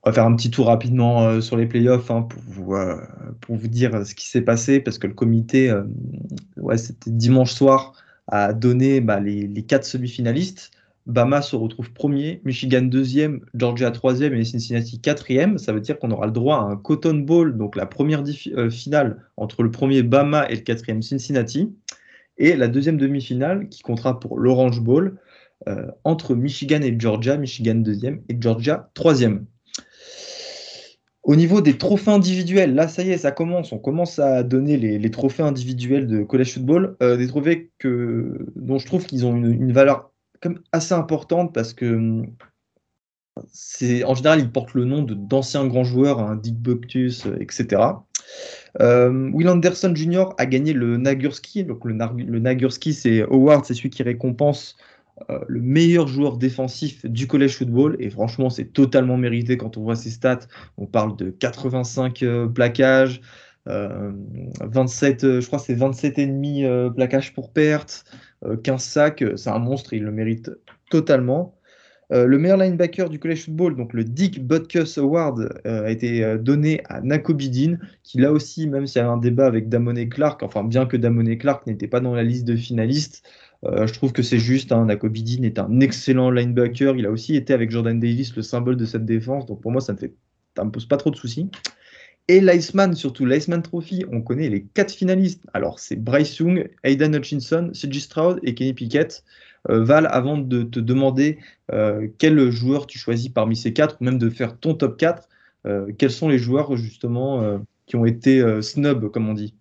[0.04, 3.00] On va faire un petit tour rapidement euh, sur les playoffs hein, pour, vous, euh,
[3.40, 5.84] pour vous dire ce qui s'est passé parce que le comité, euh,
[6.58, 7.94] ouais, c'était dimanche soir,
[8.28, 10.72] a donné bah, les, les, quatre semi-finalistes.
[11.06, 15.60] Bama se retrouve premier, Michigan deuxième, Georgia troisième et Cincinnati quatrième.
[15.60, 18.24] Ça veut dire qu'on aura le droit à un Cotton Bowl, donc la première
[18.72, 21.76] finale entre le premier Bama et le quatrième Cincinnati,
[22.38, 25.18] et la deuxième demi-finale qui comptera pour l'Orange Bowl
[26.04, 29.46] entre Michigan et Georgia, Michigan deuxième et Georgia troisième.
[31.24, 33.72] Au niveau des trophées individuels, là, ça y est, ça commence.
[33.72, 36.98] On commence à donner les, trophées individuels de college football.
[37.04, 40.12] Euh, des trophées que, dont je trouve qu'ils ont une, valeur
[40.72, 42.24] assez importante parce que
[43.54, 47.82] c'est en général, ils portent le nom d'anciens grands joueurs, hein, Dick Buctus, etc.
[48.80, 50.30] Euh, Will Anderson Jr.
[50.40, 51.64] a gagné le Nagurski.
[51.64, 54.76] Le, le Nagurski, c'est Howard, c'est celui qui récompense
[55.30, 57.96] euh, le meilleur joueur défensif du college football.
[58.00, 60.48] Et franchement, c'est totalement mérité quand on voit ses stats.
[60.78, 63.22] On parle de 85 euh, plaquages,
[63.66, 66.66] 27, euh, je crois c'est 27 ennemis
[66.96, 68.06] plaquages pour perte,
[68.64, 69.24] 15 sacs.
[69.36, 70.52] C'est un monstre, il le mérite
[70.90, 71.56] totalement.
[72.10, 77.02] le meilleur linebacker du college football, donc le Dick Butkus Award, a été donné à
[77.02, 80.64] Nako Bidin, qui là aussi, même s'il y avait un débat avec Damone Clark, enfin
[80.64, 83.24] bien que Damone Clark n'était pas dans la liste de finalistes,
[83.66, 84.72] euh, je trouve que c'est juste.
[84.72, 86.96] Hein, est un excellent linebacker.
[86.96, 89.46] Il a aussi été avec Jordan Davis le symbole de cette défense.
[89.46, 91.50] Donc pour moi, ça ne me, pose pas trop de soucis.
[92.28, 95.44] Et l'Iceman, surtout l'Iceman Trophy, on connaît les quatre finalistes.
[95.54, 98.02] Alors c'est Bryce Young, Aidan Hutchinson, C.J.
[98.02, 99.24] Stroud et Kenny Pickett.
[99.70, 101.38] Euh, Val, avant de te demander
[101.72, 105.28] euh, quel joueur tu choisis parmi ces quatre, ou même de faire ton top 4,
[106.00, 109.54] quels sont les joueurs justement qui ont été snub, comme on dit?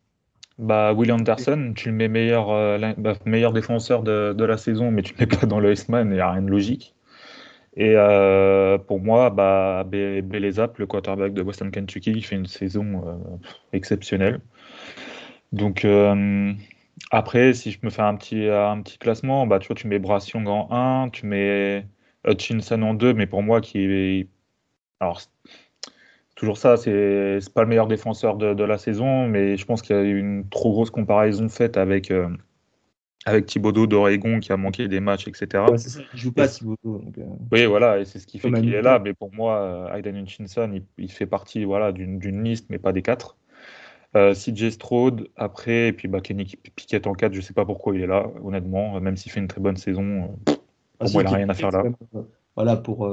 [0.60, 4.90] Bah, Will Anderson, tu le mets meilleur, euh, bah, meilleur défenseur de, de, la saison,
[4.90, 6.94] mais tu ne le mets pas dans le S-Man, il n'y a rien de logique.
[7.76, 13.16] Et euh, pour moi, bah, le quarterback de Western Kentucky, il fait une saison euh,
[13.72, 14.40] exceptionnelle.
[15.52, 15.86] Donc,
[17.10, 20.46] après, si je me fais un petit, un petit classement, bah, tu tu mets Brassiong
[20.46, 21.86] en 1, tu mets
[22.26, 24.28] Hutchinson en 2, mais pour moi, qui est.
[25.00, 25.22] Alors,
[26.40, 29.98] toujours ça, c'est pas le meilleur défenseur de, la saison, mais je pense qu'il y
[29.98, 32.30] a eu une trop grosse comparaison faite avec, euh,
[33.26, 35.64] avec Thibodeau d'Oregon qui a manqué des matchs, etc.
[35.70, 37.02] Ouais, ça, il joue pas Thibodeau.
[37.18, 37.22] Euh,
[37.52, 40.16] oui, voilà, et c'est ce qui fait qu'il est là, mais pour moi, euh, Aiden
[40.16, 43.36] Hutchinson, il, fait partie voilà, d'une liste, mais pas des quatre.
[44.14, 48.00] CJ Stroud, après, et puis bah, Kenny Piquet en 4, je sais pas pourquoi il
[48.00, 50.56] est là, honnêtement, même s'il fait une très bonne saison, pour
[51.00, 51.84] ah, moi, il n'a rien à faire là.
[52.56, 53.08] voilà, pour,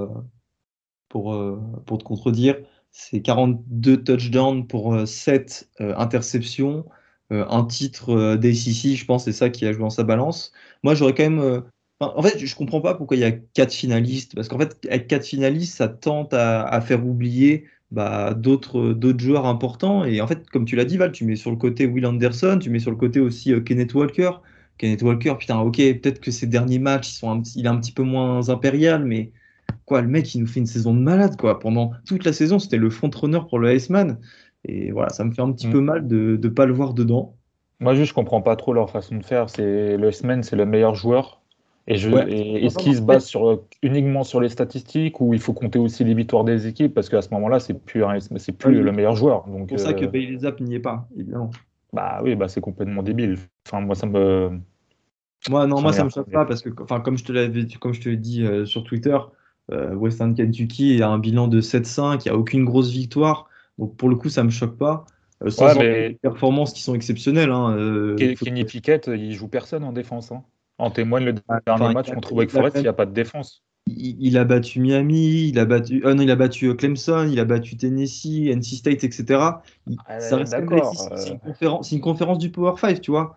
[1.09, 2.55] pour, pour te contredire,
[2.91, 6.85] c'est 42 touchdowns pour 7 euh, euh, interceptions.
[7.31, 10.51] Euh, un titre d'ACC, je pense, c'est ça qui a joué dans sa balance.
[10.83, 11.63] Moi, j'aurais quand même.
[11.99, 14.35] en fait, je comprends pas pourquoi il y a 4 finalistes.
[14.35, 20.05] Parce qu'en fait, avec 4 finalistes, ça tente à, faire oublier bah, d'autres joueurs importants.
[20.05, 22.59] Et en fait, comme tu l'as dit, Val, tu mets sur le côté Will Anderson,
[22.61, 24.31] tu mets sur le côté aussi Kenneth Walker.
[24.77, 28.03] Kenneth Walker, putain, ok, peut-être que ses derniers matchs, sont il est un petit peu
[28.03, 29.31] moins impérial, mais
[29.87, 31.59] quoi, le mec, il nous fait une saison de malade, quoi.
[31.59, 34.19] Pendant toute la saison, c'était le front-runner pour le Iceman.
[34.65, 35.71] Et voilà, ça me fait un petit mm.
[35.71, 37.35] peu mal de ne pas le voir dedans.
[37.79, 39.49] Moi, juste, je comprends pas trop leur façon de faire.
[39.49, 41.41] C'est le Iceman, c'est le meilleur joueur.
[41.89, 45.79] Et, je, est-ce qu'il se base sur, uniquement sur les statistiques ou il faut compter
[45.79, 48.03] aussi les victoires des équipes Parce qu'à ce moment-là, c'est plus,
[48.35, 49.45] c'est plus le meilleur joueur.
[49.47, 51.49] C'est pour ça que Bailey Zapp n'y est pas, évidemment.
[51.93, 53.37] Bah oui, bah c'est complètement débile.
[53.65, 54.59] Enfin, moi, ça me.
[55.49, 57.93] Moi, non, moi, ça me choque pas parce que, enfin, comme je te l'avais, comme
[57.93, 59.36] je te l'ai dit euh, sur Twitter, euh,
[59.69, 63.49] Western Kentucky a un bilan de 7-5, il n'y a aucune grosse victoire.
[63.77, 65.05] Donc pour le coup, ça ne me choque pas.
[65.43, 67.51] Euh, sans des performances qui sont exceptionnelles.
[67.51, 70.31] Hein, euh, Kenny Pickett, il joue personne en défense.
[70.31, 70.43] Hein.
[70.79, 73.63] En témoigne le dernier match contre Wake Forest, il n'y a pas de défense.
[73.89, 77.77] Il, a battu Miami, il a battu, non, il a battu Clemson, il a battu
[77.77, 79.25] Tennessee, NC State, etc.
[79.39, 80.35] Ah, c'est
[81.95, 83.35] une, conférence du Power 5, tu vois.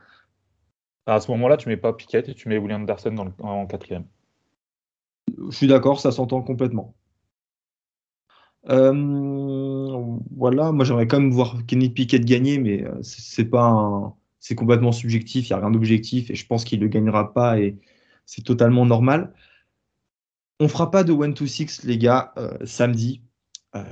[1.06, 4.04] À ce moment-là, tu mets pas Pickett et tu mets William Anderson dans en quatrième.
[5.48, 6.94] Je suis d'accord, ça s'entend complètement.
[8.68, 14.54] Euh, voilà, moi j'aimerais quand même voir Kenny Pickett gagner, mais euh, c'est pas c'est
[14.54, 17.78] complètement subjectif, il n'y a rien d'objectif et je pense qu'il ne gagnera pas et
[18.26, 19.32] c'est totalement normal.
[20.60, 23.22] On fera pas de 1-2-6 les gars euh, samedi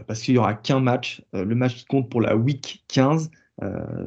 [0.08, 3.30] parce qu'il n'y aura qu'un match, le match qui compte pour la week 15.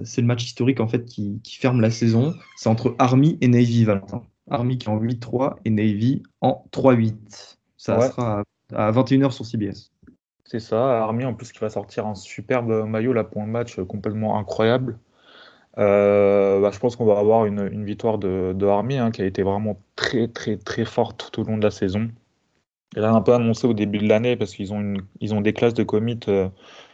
[0.04, 2.36] c'est le match historique en fait qui, qui ferme la saison.
[2.58, 4.24] C'est entre Army et Navy Valentin.
[4.52, 7.58] Army qui est en 8-3 et Navy en 3-8.
[7.78, 8.43] Ça sera
[8.74, 9.91] à 21h sur CBS.
[10.45, 13.80] C'est ça, Army en plus qui va sortir un superbe maillot là pour un match
[13.82, 14.99] complètement incroyable.
[15.78, 19.41] Euh, bah, je pense qu'on va avoir une, victoire de, Army hein, qui a été
[19.41, 22.10] vraiment très très très forte tout au long de la saison.
[22.95, 25.54] Elle a un peu annoncé au début de l'année parce qu'ils ont, ils ont des
[25.54, 26.49] classes de commit euh,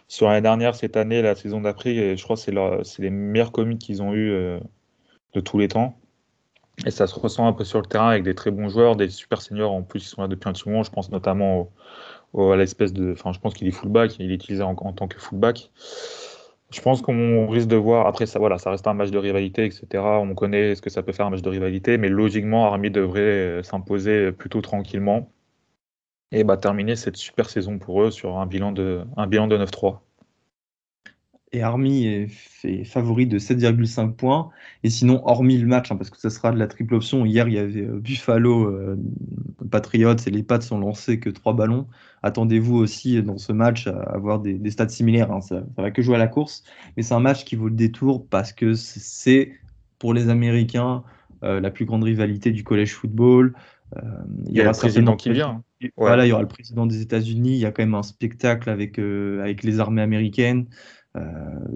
[0.08, 3.78] sur l'année dernière, cette année, la saison d'après, je crois que c'est les meilleurs commits
[3.78, 4.60] qu'ils ont eu euh,
[5.34, 5.98] de tous les temps.
[6.86, 9.10] Et ça se ressent un peu sur le terrain avec des très bons joueurs, des
[9.10, 10.84] super seniors en plus, ils sont là depuis un petit moment.
[10.84, 11.72] Je pense notamment
[12.38, 13.14] à l'espèce de.
[13.14, 15.72] Enfin, je pense qu'il est fullback, il est utilisé en, tant que fullback.
[16.70, 18.08] Je pense qu'on risque de voir.
[18.08, 20.04] Après, ça, voilà, ça reste un match de rivalité, etc.
[20.04, 23.22] On connaît ce que ça peut faire un match de rivalité, mais logiquement, Army devrait
[23.22, 25.32] euh, s'imposer plutôt tranquillement
[26.32, 29.58] et bah, terminer cette super saison pour eux sur un bilan de, un bilan de
[29.58, 30.00] 9-3
[31.58, 34.50] et Army est fait favori de 7,5 points.
[34.84, 37.48] Et sinon, hormis le match, hein, parce que ce sera de la triple option, hier
[37.48, 38.98] il y avait euh, Buffalo, euh,
[39.72, 41.88] Patriots et les Pats sont lancés que 3 ballons.
[42.24, 45.32] Attendez-vous aussi dans ce match à avoir des, stats similaires.
[45.32, 45.42] Hein.
[45.42, 46.64] Ça, va que jouer à la course,
[46.96, 49.52] mais c'est un match qui vaut le détour parce que c'est
[50.00, 51.04] pour les Américains
[51.44, 53.54] euh, la plus grande rivalité du collège football.
[54.48, 55.64] il y, aura le président qui vient.
[55.96, 57.52] Voilà, il y aura le président des États-Unis.
[57.52, 60.68] Il y a quand même un spectacle avec, avec les armées américaines.
[61.18, 61.22] Euh,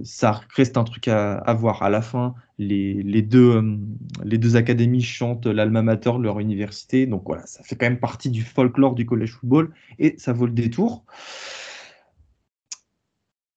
[0.03, 1.83] ça reste un truc à, voir.
[1.83, 3.77] À la fin, les, deux, euh,
[4.23, 7.05] les deux académies chantent l'alma mater de leur université.
[7.05, 10.45] Donc voilà, ça fait quand même partie du folklore du collège football et ça vaut
[10.45, 11.05] le détour.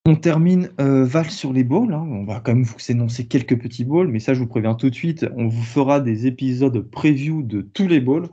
[0.06, 1.94] On termine euh, Val sur les balls.
[1.94, 2.06] Hein.
[2.06, 4.90] On va quand même vous énoncer quelques petits balls, mais ça, je vous préviens tout
[4.90, 5.26] de suite.
[5.36, 8.28] On vous fera des épisodes preview de tous les balls.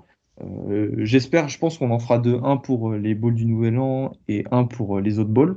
[0.97, 4.43] J'espère, je pense qu'on en fera deux, un pour les balls du Nouvel An et
[4.49, 5.55] un pour les autres balls.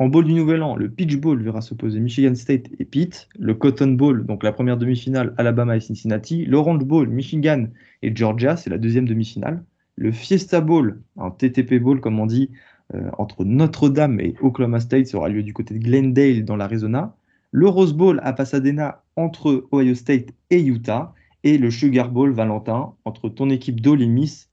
[0.00, 3.28] En bowl du Nouvel An, le Peach Bowl verra s'opposer Michigan State et Pitt.
[3.36, 6.44] Le Cotton Bowl, donc la première demi-finale, Alabama et Cincinnati.
[6.46, 7.66] L'Orange Bowl, Michigan
[8.02, 9.64] et Georgia, c'est la deuxième demi-finale.
[9.96, 12.50] Le Fiesta Bowl, un TTP Bowl comme on dit,
[12.94, 17.16] euh, entre Notre-Dame et Oklahoma State, ça aura lieu du côté de Glendale dans l'Arizona.
[17.50, 22.92] le Rose Bowl à Pasadena entre Ohio State et Utah, et le Sugar Bowl Valentin
[23.04, 24.02] entre ton équipe d'Ole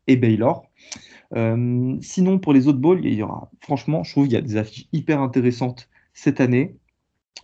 [0.08, 0.64] et Baylor.
[1.36, 4.41] Euh, sinon, pour les autres bowls, il y aura, franchement, je trouve qu'il y a
[4.41, 6.76] des affiches hyper intéressantes cette année,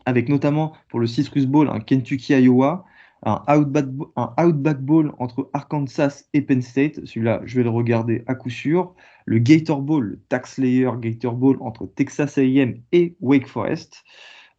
[0.05, 2.85] avec notamment pour le Citrus Bowl un Kentucky-Iowa,
[3.23, 7.05] un Outback, un Outback Bowl entre Arkansas et Penn State.
[7.05, 8.95] Celui-là, je vais le regarder à coup sûr.
[9.25, 14.03] Le Gator Bowl, le Tax Layer Gator Bowl entre Texas AM et Wake Forest.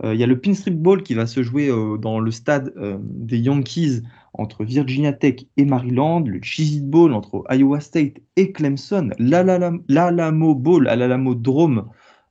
[0.05, 2.73] Euh, il y a le Pinstrip Bowl qui va se jouer euh, dans le stade
[3.01, 4.03] des Yankees
[4.35, 10.85] entre Virginia Tech et Maryland, le Cheez Bowl entre Iowa State et Clemson, l'Alamo Bowl
[10.85, 11.89] l'Alamo Dome,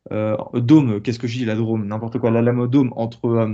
[0.09, 3.47] Dome, qu'est-ce que je dis la Dome, n'importe quoi, l'Alamo Dome entre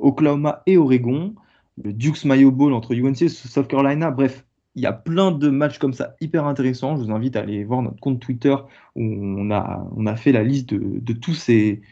[0.00, 1.34] Oklahoma et Oregon,
[1.82, 4.44] le Dukes Mayo Bowl entre UNC et South Carolina, bref,
[4.78, 6.96] il y a plein de matchs comme ça hyper intéressants.
[6.96, 8.54] Je vous invite à aller voir notre compte Twitter
[8.94, 11.82] où on a, on a fait la liste de, de tous ces,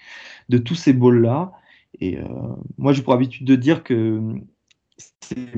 [0.49, 1.51] ces bowls-là.
[2.01, 2.25] Et euh,
[2.79, 4.21] moi, j'ai pour habitude de dire que
[4.99, 5.55] c'est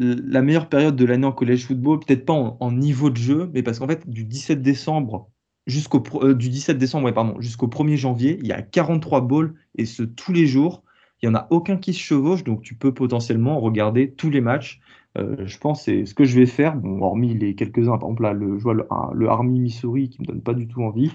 [0.00, 3.62] la meilleure période de l'année en college football, peut-être pas en, niveau de jeu, mais
[3.62, 5.30] parce qu'en fait, du 17 décembre
[5.66, 9.84] jusqu'au euh, du 17 décembre pardon jusqu'au 1er janvier, il y a 43 bowls et
[9.84, 10.82] ce tous les jours.
[11.22, 14.40] Il n'y en a aucun qui se chevauche, donc tu peux potentiellement regarder tous les
[14.40, 14.80] matchs.
[15.18, 18.22] Euh, je pense c'est ce que je vais faire, bon, hormis les quelques-uns, par exemple
[18.22, 21.10] là, le, je vois le, Army Missouri qui me donne pas du tout envie,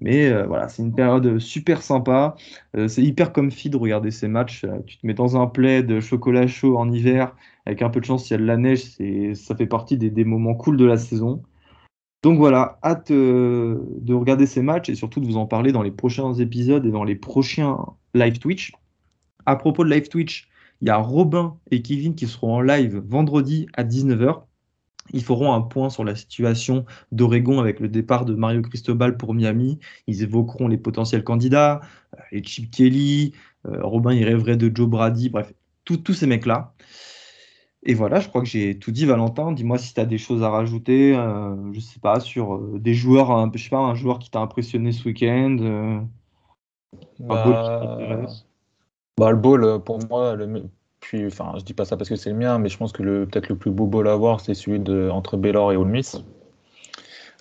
[0.00, 2.36] mais euh, voilà, c'est une période super sympa,
[2.74, 6.46] euh, c'est hyper comfy de regarder ces matchs, tu te mets dans un plaid, chocolat
[6.46, 9.34] chaud en hiver, avec un peu de chance il y a de la neige, c'est,
[9.34, 11.42] ça fait partie des, des, moments cool de la saison.
[12.22, 15.92] Donc voilà, hâte de regarder ces matchs et surtout de vous en parler dans les
[15.92, 17.76] prochains épisodes et dans les prochains
[18.14, 18.72] live Twitch.
[19.46, 20.47] À propos de live Twitch,
[20.80, 24.42] il y a Robin et Kevin qui seront en live vendredi à 19h.
[25.12, 29.34] Ils feront un point sur la situation d'Oregon avec le départ de Mario Cristobal pour
[29.34, 29.78] Miami.
[30.06, 31.80] Ils évoqueront les potentiels candidats,
[32.14, 33.32] euh, les Chip Kelly,
[33.66, 35.52] euh, Robin il rêverait de Joe Brady, bref,
[35.84, 36.74] tous ces mecs-là.
[37.84, 39.52] Et voilà, je crois que j'ai tout dit, Valentin.
[39.52, 43.50] Dis-moi si tu as des choses à rajouter, euh, je sais pas, sur des joueurs,
[43.54, 46.04] je sais pas, un joueur qui t'a impressionné ce week-end.
[47.20, 48.26] Bah...
[49.18, 50.62] Bah, le ball, euh, pour moi, le,
[51.00, 53.02] puis, enfin, je dis pas ça parce que c'est le mien, mais je pense que
[53.02, 56.00] le, peut-être le plus beau ball à voir, c'est celui de, entre Baylor et Ole.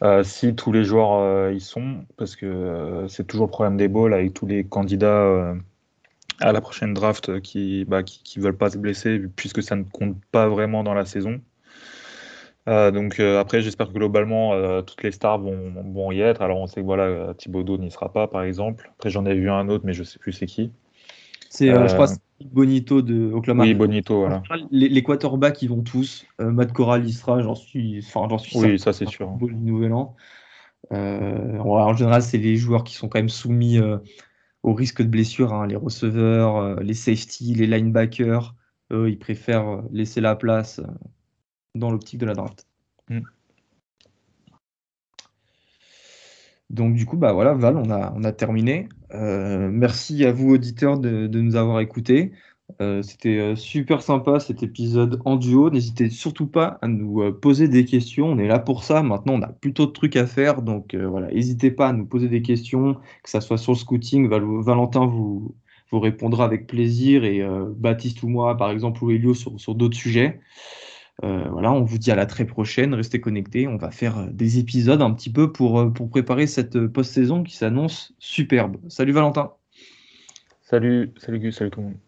[0.04, 3.88] Euh, si tous les joueurs euh, y sont, parce que c'est toujours le problème des
[3.88, 5.56] balls avec tous les candidats
[6.40, 10.18] à la prochaine draft qui, bah, qui, veulent pas se blesser, puisque ça ne compte
[10.32, 11.42] pas vraiment dans la saison.
[12.68, 16.42] donc après, j'espère que globalement, toutes les stars vont, vont, y être.
[16.42, 18.92] Alors on sait que voilà, Thibaudot n'y sera pas, par exemple.
[18.98, 20.72] Après, j'en ai vu un autre, mais je sais plus c'est qui.
[21.50, 22.08] C'est, euh, je crois,
[22.46, 23.64] Bonito de Oklahoma.
[23.64, 24.44] Oui, Bonito, voilà.
[24.72, 26.26] Les, quarterbacks, ils vont tous.
[26.40, 28.60] Euh, Matt Corral, il sera, j'en suis, enfin, j'en suis.
[28.60, 29.30] Oui, ça c'est sûr.
[29.38, 30.16] Du Nouvel An.
[30.94, 33.80] Euh, en général, c'est les joueurs qui sont quand même soumis
[34.64, 38.56] au risque de blessure, hein, les receveurs, les safety, les linebackers.
[38.92, 40.82] Eux, ils préfèrent laisser la place
[41.76, 42.68] dans l'optique de la draft.
[43.10, 43.20] Mm.
[46.70, 48.90] Donc du coup, bah voilà, Val, on a, on a terminé.
[49.14, 52.34] Euh, merci à vous, auditeurs, de, nous avoir écoutés.
[52.82, 55.70] Euh, c'était euh, super sympa cet épisode en duo.
[55.70, 58.28] N'hésitez surtout pas à nous poser des questions.
[58.28, 59.02] On est là pour ça.
[59.02, 60.62] Maintenant, on a plutôt de trucs à faire.
[60.62, 64.28] Donc voilà, n'hésitez pas à nous poser des questions, que ce soit sur le scouting.
[64.30, 65.56] Valentin vous,
[65.92, 67.42] vous répondra avec plaisir et
[67.78, 70.42] Baptiste ou moi, par exemple, ou Elio sur, sur d'autres sujets.
[71.24, 74.28] Euh, voilà, on vous dit à la très prochaine, restez connectés, on va faire euh,
[74.32, 78.78] des épisodes un petit peu pour, euh, pour préparer cette post-saison qui s'annonce superbe.
[78.88, 79.54] Salut Valentin.
[80.62, 82.07] Salut, salut Gus, salut tout le monde.